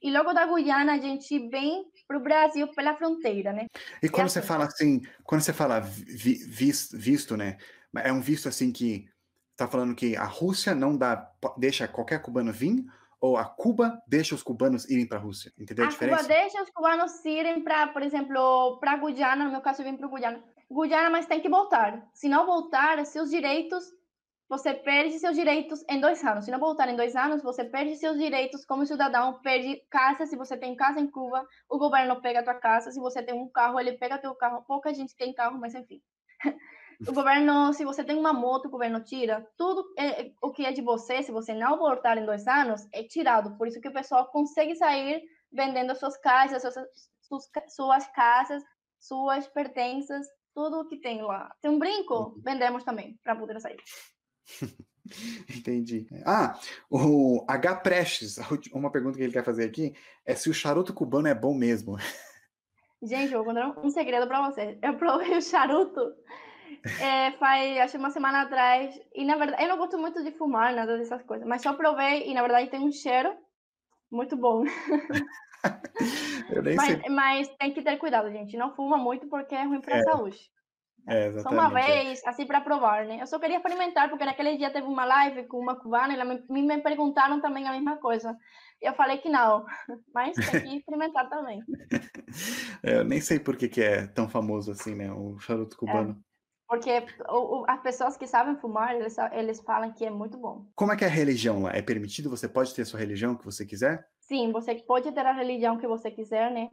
E 0.02 0.10
logo 0.10 0.34
da 0.34 0.44
Guiana 0.44 0.92
a 0.92 0.98
gente 0.98 1.48
vem 1.48 1.86
para 2.06 2.18
o 2.18 2.22
Brasil 2.22 2.68
pela 2.74 2.94
fronteira, 2.94 3.54
né? 3.54 3.68
E 4.02 4.08
quando 4.10 4.28
você 4.28 4.40
assim. 4.40 4.48
fala 4.48 4.64
assim, 4.66 5.00
quando 5.24 5.40
você 5.40 5.54
fala 5.54 5.80
vi, 5.80 6.34
visto, 6.44 6.94
visto, 6.94 7.38
né? 7.38 7.56
É 7.96 8.12
um 8.12 8.20
visto 8.20 8.50
assim 8.50 8.70
que 8.70 9.08
está 9.52 9.66
falando 9.66 9.94
que 9.94 10.14
a 10.14 10.24
Rússia 10.24 10.74
não 10.74 10.94
dá, 10.94 11.32
deixa 11.56 11.88
qualquer 11.88 12.20
cubano 12.20 12.52
vir, 12.52 12.84
ou 13.22 13.36
a 13.36 13.44
Cuba 13.44 14.02
deixa 14.04 14.34
os 14.34 14.42
cubanos 14.42 14.90
irem 14.90 15.06
para 15.06 15.16
a 15.16 15.20
Rússia? 15.20 15.52
Entendeu 15.56 15.84
a, 15.84 15.86
a 15.86 15.90
diferença? 15.90 16.22
Cuba 16.22 16.28
deixa 16.28 16.60
os 16.60 16.70
cubanos 16.70 17.24
irem 17.24 17.62
para, 17.62 17.86
por 17.86 18.02
exemplo, 18.02 18.78
para 18.80 18.96
Guiana, 18.96 19.44
no 19.44 19.52
meu 19.52 19.60
caso 19.60 19.80
eu 19.80 19.86
vim 19.86 19.96
para 19.96 20.08
Guiana. 20.08 20.42
Guiana, 20.68 21.08
mas 21.08 21.26
tem 21.26 21.40
que 21.40 21.48
voltar. 21.48 22.04
Se 22.12 22.28
não 22.28 22.44
voltar, 22.44 23.04
seus 23.06 23.30
direitos, 23.30 23.84
você 24.48 24.74
perde 24.74 25.20
seus 25.20 25.36
direitos 25.36 25.84
em 25.88 26.00
dois 26.00 26.22
anos. 26.24 26.46
Se 26.46 26.50
não 26.50 26.58
voltar 26.58 26.88
em 26.88 26.96
dois 26.96 27.14
anos, 27.14 27.44
você 27.44 27.64
perde 27.64 27.94
seus 27.94 28.18
direitos 28.18 28.64
como 28.64 28.84
cidadão, 28.84 29.40
perde 29.40 29.80
casa. 29.88 30.26
Se 30.26 30.36
você 30.36 30.56
tem 30.56 30.74
casa 30.74 30.98
em 30.98 31.06
Cuba, 31.06 31.46
o 31.70 31.78
governo 31.78 32.20
pega 32.20 32.40
a 32.40 32.42
tua 32.42 32.56
casa. 32.56 32.90
Se 32.90 32.98
você 32.98 33.22
tem 33.22 33.34
um 33.34 33.48
carro, 33.48 33.78
ele 33.78 33.92
pega 33.92 34.18
teu 34.18 34.34
carro. 34.34 34.64
Pouca 34.66 34.92
gente 34.92 35.16
tem 35.16 35.32
carro, 35.32 35.60
mas 35.60 35.76
enfim. 35.76 36.02
O 37.06 37.12
governo, 37.12 37.72
se 37.72 37.84
você 37.84 38.04
tem 38.04 38.16
uma 38.16 38.32
moto, 38.32 38.66
o 38.66 38.70
governo 38.70 39.00
tira. 39.00 39.46
Tudo 39.56 39.84
é, 39.98 40.30
o 40.40 40.50
que 40.50 40.64
é 40.64 40.72
de 40.72 40.82
você, 40.82 41.22
se 41.22 41.32
você 41.32 41.54
não 41.54 41.78
voltar 41.78 42.16
em 42.18 42.24
dois 42.26 42.46
anos, 42.46 42.86
é 42.92 43.02
tirado. 43.02 43.56
Por 43.56 43.66
isso 43.66 43.80
que 43.80 43.88
o 43.88 43.92
pessoal 43.92 44.26
consegue 44.30 44.74
sair 44.76 45.22
vendendo 45.52 45.94
suas 45.94 46.16
casas, 46.16 46.62
suas, 46.62 46.74
suas, 47.20 47.50
suas 47.68 48.06
casas, 48.08 48.62
suas 48.98 49.46
pertences 49.48 50.26
tudo 50.54 50.80
o 50.80 50.88
que 50.88 50.96
tem 50.96 51.22
lá. 51.22 51.54
Tem 51.60 51.70
um 51.70 51.78
brinco, 51.78 52.14
uhum. 52.14 52.42
vendemos 52.44 52.84
também, 52.84 53.18
para 53.22 53.36
poder 53.36 53.60
sair. 53.60 53.80
Entendi. 55.48 56.06
Ah, 56.24 56.58
o 56.88 57.44
H. 57.48 57.76
Prestes, 57.76 58.38
uma 58.72 58.90
pergunta 58.90 59.16
que 59.16 59.24
ele 59.24 59.32
quer 59.32 59.44
fazer 59.44 59.64
aqui 59.64 59.94
é 60.24 60.34
se 60.34 60.48
o 60.48 60.54
charuto 60.54 60.94
cubano 60.94 61.28
é 61.28 61.34
bom 61.34 61.54
mesmo. 61.54 61.96
Gente, 63.02 63.32
eu 63.32 63.42
vou 63.42 63.52
contar 63.52 63.78
um 63.80 63.90
segredo 63.90 64.28
para 64.28 64.48
vocês. 64.48 64.78
Eu 64.80 64.96
provei 64.96 65.36
o 65.36 65.42
charuto 65.42 66.14
é, 67.00 67.32
faz, 67.32 67.78
acho 67.78 67.98
uma 67.98 68.10
semana 68.10 68.42
atrás, 68.42 68.98
e 69.14 69.24
na 69.24 69.36
verdade, 69.36 69.62
eu 69.62 69.68
não 69.68 69.78
gosto 69.78 69.98
muito 69.98 70.22
de 70.22 70.32
fumar, 70.32 70.74
nada 70.74 70.98
dessas 70.98 71.22
coisas, 71.22 71.46
mas 71.46 71.62
só 71.62 71.72
provei 71.74 72.28
e 72.28 72.34
na 72.34 72.42
verdade 72.42 72.70
tem 72.70 72.80
um 72.80 72.92
cheiro 72.92 73.34
muito 74.10 74.36
bom. 74.36 74.64
mas, 76.76 77.02
mas, 77.08 77.48
tem 77.56 77.72
que 77.72 77.82
ter 77.82 77.96
cuidado, 77.96 78.30
gente. 78.30 78.56
Não 78.56 78.74
fuma 78.74 78.98
muito 78.98 79.28
porque 79.28 79.54
é 79.54 79.64
ruim 79.64 79.80
para 79.80 79.96
a 79.96 79.98
é. 79.98 80.02
saúde. 80.02 80.38
É, 81.08 81.36
Só 81.40 81.50
uma 81.50 81.80
é. 81.80 81.82
vez, 81.82 82.24
assim, 82.24 82.46
para 82.46 82.60
provar, 82.60 83.04
né? 83.06 83.18
Eu 83.20 83.26
só 83.26 83.38
queria 83.38 83.56
experimentar, 83.56 84.08
porque 84.08 84.24
naquele 84.24 84.56
dia 84.56 84.72
teve 84.72 84.86
uma 84.86 85.04
live 85.04 85.44
com 85.48 85.58
uma 85.58 85.74
cubana 85.74 86.12
e 86.12 86.16
ela 86.16 86.24
me, 86.24 86.62
me 86.62 86.78
perguntaram 86.80 87.40
também 87.40 87.66
a 87.66 87.72
mesma 87.72 87.96
coisa. 87.96 88.36
Eu 88.80 88.94
falei 88.94 89.18
que 89.18 89.28
não, 89.28 89.64
mas 90.14 90.36
tem 90.36 90.60
que 90.62 90.76
experimentar 90.76 91.28
também. 91.28 91.60
É, 92.84 92.96
eu 92.96 93.04
nem 93.04 93.20
sei 93.20 93.38
por 93.38 93.56
que, 93.56 93.68
que 93.68 93.80
é 93.80 94.06
tão 94.08 94.28
famoso 94.28 94.72
assim, 94.72 94.94
né? 94.94 95.12
O 95.12 95.38
charuto 95.38 95.76
cubano. 95.76 96.20
Porque 96.72 97.04
o, 97.28 97.60
o, 97.60 97.64
as 97.68 97.82
pessoas 97.82 98.16
que 98.16 98.26
sabem 98.26 98.56
fumar, 98.56 98.94
eles, 98.94 99.14
eles 99.32 99.60
falam 99.60 99.92
que 99.92 100.06
é 100.06 100.10
muito 100.10 100.38
bom. 100.38 100.64
Como 100.74 100.90
é 100.90 100.96
que 100.96 101.04
é 101.04 101.06
a 101.06 101.10
religião 101.10 101.60
lá? 101.60 101.70
É 101.72 101.82
permitido? 101.82 102.30
Você 102.30 102.48
pode 102.48 102.74
ter 102.74 102.80
a 102.80 102.86
sua 102.86 102.98
religião 102.98 103.36
que 103.36 103.44
você 103.44 103.66
quiser? 103.66 104.08
Sim, 104.18 104.50
você 104.50 104.76
pode 104.76 105.12
ter 105.12 105.26
a 105.26 105.32
religião 105.32 105.76
que 105.76 105.86
você 105.86 106.10
quiser, 106.10 106.50
né? 106.50 106.70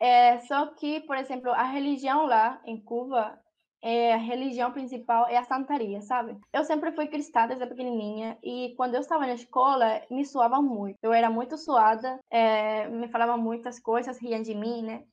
É, 0.00 0.38
só 0.40 0.68
que, 0.68 1.00
por 1.00 1.18
exemplo, 1.18 1.50
a 1.50 1.62
religião 1.62 2.24
lá 2.24 2.58
em 2.64 2.80
Cuba, 2.80 3.38
é, 3.82 4.14
a 4.14 4.16
religião 4.16 4.72
principal 4.72 5.28
é 5.28 5.36
a 5.36 5.44
santaria, 5.44 6.00
sabe? 6.00 6.38
Eu 6.50 6.64
sempre 6.64 6.92
fui 6.92 7.06
cristã 7.06 7.46
desde 7.46 7.66
pequenininha 7.66 8.38
e 8.42 8.72
quando 8.78 8.94
eu 8.94 9.02
estava 9.02 9.26
na 9.26 9.34
escola, 9.34 10.00
me 10.10 10.24
suava 10.24 10.62
muito. 10.62 10.96
Eu 11.02 11.12
era 11.12 11.28
muito 11.28 11.58
suada, 11.58 12.18
é, 12.30 12.88
me 12.88 13.08
falava 13.08 13.36
muitas 13.36 13.78
coisas, 13.78 14.18
riam 14.18 14.40
de 14.40 14.54
mim, 14.54 14.80
né? 14.80 15.04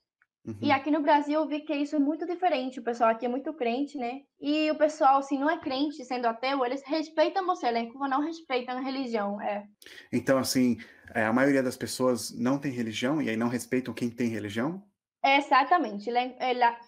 Uhum. 0.46 0.58
E 0.62 0.72
aqui 0.72 0.90
no 0.90 1.02
Brasil 1.02 1.40
eu 1.40 1.48
vi 1.48 1.62
que 1.62 1.74
isso 1.74 1.96
é 1.96 2.00
muito 2.00 2.26
diferente. 2.26 2.80
O 2.80 2.84
pessoal 2.84 3.12
aqui 3.12 3.26
é 3.26 3.30
muito 3.30 3.54
crente, 3.54 3.98
né? 3.98 4.22
E 4.40 4.72
o 4.72 4.76
pessoal, 4.76 5.22
se 5.22 5.38
não 5.38 5.50
é 5.50 5.60
crente, 5.60 6.04
sendo 6.04 6.26
ateu, 6.26 6.66
eles 6.66 6.82
respeitam 6.86 7.46
você, 7.46 7.72
né? 7.72 7.86
Como 7.88 8.08
não 8.08 8.22
respeitam 8.22 8.78
a 8.78 8.82
religião, 8.82 9.40
é. 9.40 9.66
Então, 10.12 10.38
assim, 10.38 10.78
é, 11.14 11.26
a 11.26 11.34
maioria 11.34 11.62
das 11.62 11.78
pessoas 11.78 12.36
não 12.38 12.58
tem 12.58 12.72
religião 12.72 13.22
e 13.22 13.30
aí 13.30 13.38
não 13.38 13.50
respeitam 13.50 13.94
quem 13.94 14.10
tem 14.10 14.30
religião? 14.30 14.84
Exatamente. 15.24 16.10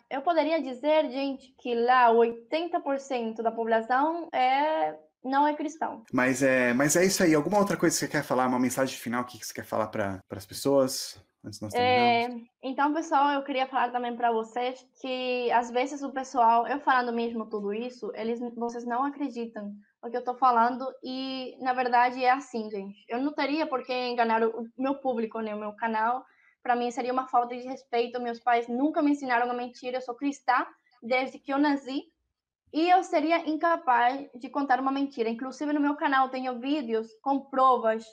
Eu 0.09 0.21
poderia 0.23 0.59
dizer, 0.59 1.09
gente, 1.11 1.53
que 1.59 1.75
lá 1.75 2.11
80% 2.11 3.43
da 3.43 3.51
população 3.51 4.27
é 4.33 4.95
não 5.23 5.47
é 5.47 5.55
cristão. 5.55 6.03
Mas 6.11 6.43
é, 6.43 6.73
mas 6.73 6.95
é 6.95 7.05
isso 7.05 7.23
aí. 7.23 7.33
Alguma 7.33 7.59
outra 7.59 7.77
coisa 7.77 7.95
que 7.95 7.99
você 7.99 8.07
quer 8.07 8.23
falar? 8.23 8.47
Uma 8.47 8.59
mensagem 8.59 8.97
final? 8.97 9.23
Que 9.23 9.37
você 9.37 9.53
quer 9.53 9.63
falar 9.63 9.87
para 9.87 10.19
as 10.31 10.45
pessoas? 10.45 11.23
Antes 11.45 11.59
nós 11.59 11.73
é, 11.73 12.29
então, 12.61 12.93
pessoal, 12.93 13.31
eu 13.31 13.43
queria 13.43 13.67
falar 13.67 13.91
também 13.91 14.15
para 14.15 14.31
vocês 14.31 14.85
que 15.01 15.51
às 15.51 15.69
vezes 15.69 16.01
o 16.01 16.11
pessoal, 16.11 16.65
eu 16.67 16.79
falando 16.79 17.11
mesmo 17.11 17.49
tudo 17.49 17.73
isso, 17.73 18.11
eles, 18.15 18.39
vocês 18.55 18.85
não 18.85 19.03
acreditam 19.03 19.73
no 20.01 20.09
que 20.09 20.15
eu 20.15 20.21
estou 20.21 20.35
falando 20.35 20.85
e 21.03 21.57
na 21.59 21.73
verdade 21.73 22.23
é 22.23 22.31
assim, 22.31 22.69
gente. 22.69 23.03
Eu 23.09 23.21
não 23.21 23.33
teria 23.33 23.67
por 23.67 23.83
que 23.83 23.93
enganar 23.93 24.41
o 24.43 24.65
meu 24.77 24.95
público, 24.95 25.41
né, 25.41 25.53
o 25.53 25.59
meu 25.59 25.73
canal, 25.73 26.23
para 26.63 26.77
mim 26.77 26.89
seria 26.89 27.11
uma 27.11 27.27
falta 27.27 27.55
de 27.55 27.67
respeito. 27.67 28.21
Meus 28.21 28.39
pais 28.39 28.69
nunca 28.69 29.01
me 29.01 29.11
ensinaram 29.11 29.51
a 29.51 29.53
mentir. 29.53 29.93
Eu 29.93 30.01
sou 30.01 30.15
cristã 30.15 30.65
desde 31.01 31.37
que 31.37 31.51
eu 31.51 31.59
nasci 31.59 32.03
e 32.71 32.89
eu 32.89 33.03
seria 33.03 33.47
incapaz 33.47 34.29
de 34.33 34.49
contar 34.49 34.79
uma 34.79 34.91
mentira. 34.91 35.29
Inclusive 35.29 35.73
no 35.73 35.81
meu 35.81 35.95
canal 35.95 36.29
tenho 36.29 36.59
vídeos 36.59 37.13
com 37.21 37.41
provas. 37.49 38.05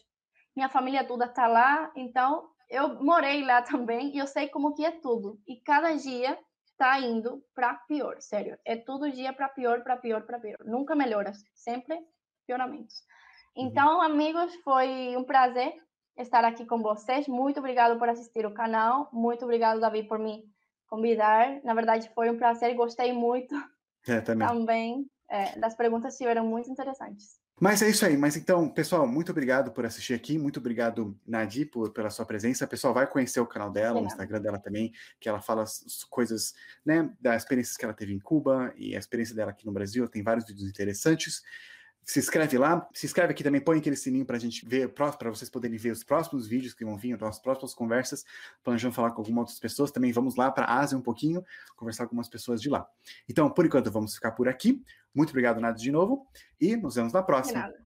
Minha 0.54 0.68
família 0.68 1.06
toda 1.06 1.26
está 1.26 1.46
lá, 1.46 1.92
então 1.94 2.49
eu 2.70 3.02
morei 3.02 3.44
lá 3.44 3.60
também 3.62 4.14
e 4.14 4.18
eu 4.18 4.26
sei 4.26 4.48
como 4.48 4.74
que 4.74 4.84
é 4.84 4.92
tudo. 4.92 5.40
E 5.46 5.56
cada 5.56 5.94
dia 5.96 6.38
tá 6.78 6.98
indo 7.00 7.44
para 7.54 7.74
pior, 7.74 8.20
sério. 8.20 8.56
É 8.64 8.76
todo 8.76 9.10
dia 9.10 9.32
para 9.32 9.48
pior, 9.48 9.82
para 9.82 9.96
pior, 9.96 10.22
para 10.22 10.38
pior. 10.38 10.56
Nunca 10.64 10.94
melhora, 10.94 11.32
sempre 11.52 11.98
pioramentos. 12.46 13.02
Uhum. 13.56 13.66
Então, 13.66 14.00
amigos, 14.00 14.54
foi 14.62 15.16
um 15.16 15.24
prazer 15.24 15.74
estar 16.16 16.44
aqui 16.44 16.64
com 16.64 16.80
vocês. 16.80 17.26
Muito 17.26 17.58
obrigado 17.58 17.98
por 17.98 18.08
assistir 18.08 18.46
o 18.46 18.54
canal. 18.54 19.10
Muito 19.12 19.44
obrigado, 19.44 19.80
Davi, 19.80 20.04
por 20.04 20.18
me 20.18 20.44
convidar. 20.86 21.60
Na 21.64 21.74
verdade, 21.74 22.08
foi 22.14 22.30
um 22.30 22.38
prazer. 22.38 22.74
Gostei 22.74 23.12
muito 23.12 23.54
é, 24.06 24.20
também. 24.20 24.48
também. 24.48 25.10
É, 25.28 25.58
das 25.58 25.74
perguntas 25.74 26.14
estiveram 26.14 26.46
muito 26.46 26.70
interessantes. 26.70 27.39
Mas 27.60 27.82
é 27.82 27.90
isso 27.90 28.06
aí. 28.06 28.16
Mas 28.16 28.36
então, 28.36 28.66
pessoal, 28.70 29.06
muito 29.06 29.30
obrigado 29.30 29.70
por 29.70 29.84
assistir 29.84 30.14
aqui. 30.14 30.38
Muito 30.38 30.58
obrigado, 30.58 31.14
Nadi, 31.26 31.66
por, 31.66 31.90
pela 31.90 32.08
sua 32.08 32.24
presença. 32.24 32.66
Pessoal, 32.66 32.94
vai 32.94 33.06
conhecer 33.06 33.38
o 33.38 33.46
canal 33.46 33.70
dela, 33.70 34.00
o 34.00 34.06
Instagram 34.06 34.40
dela 34.40 34.58
também, 34.58 34.94
que 35.20 35.28
ela 35.28 35.42
fala 35.42 35.62
as 35.62 36.02
coisas, 36.08 36.54
né, 36.84 37.12
das 37.20 37.42
experiências 37.42 37.76
que 37.76 37.84
ela 37.84 37.92
teve 37.92 38.14
em 38.14 38.18
Cuba 38.18 38.72
e 38.78 38.96
a 38.96 38.98
experiência 38.98 39.36
dela 39.36 39.50
aqui 39.50 39.66
no 39.66 39.72
Brasil. 39.72 40.08
Tem 40.08 40.22
vários 40.22 40.46
vídeos 40.46 40.70
interessantes 40.70 41.42
se 42.04 42.18
inscreve 42.18 42.58
lá, 42.58 42.88
se 42.92 43.06
inscreve 43.06 43.32
aqui 43.32 43.44
também, 43.44 43.60
põe 43.60 43.78
aquele 43.78 43.96
sininho 43.96 44.24
para 44.24 44.36
a 44.36 44.40
gente 44.40 44.66
ver, 44.66 44.88
para 44.88 45.30
vocês 45.30 45.48
poderem 45.48 45.78
ver 45.78 45.92
os 45.92 46.02
próximos 46.02 46.46
vídeos 46.46 46.74
que 46.74 46.84
vão 46.84 46.96
vir, 46.96 47.22
as 47.22 47.38
próximas 47.38 47.72
conversas, 47.72 48.24
planejando 48.64 48.94
falar 48.94 49.12
com 49.12 49.20
algumas 49.20 49.42
outras 49.42 49.58
pessoas. 49.58 49.90
Também 49.90 50.12
vamos 50.12 50.36
lá 50.36 50.50
para 50.50 50.64
a 50.64 50.78
Ásia 50.80 50.98
um 50.98 51.02
pouquinho, 51.02 51.44
conversar 51.76 52.04
com 52.04 52.10
algumas 52.10 52.28
pessoas 52.28 52.60
de 52.60 52.68
lá. 52.68 52.88
Então, 53.28 53.48
por 53.50 53.64
enquanto, 53.64 53.90
vamos 53.90 54.14
ficar 54.14 54.32
por 54.32 54.48
aqui. 54.48 54.82
Muito 55.14 55.30
obrigado, 55.30 55.60
Nada, 55.60 55.76
de 55.76 55.90
novo, 55.90 56.26
e 56.60 56.76
nos 56.76 56.94
vemos 56.94 57.12
na 57.12 57.22
próxima. 57.22 57.72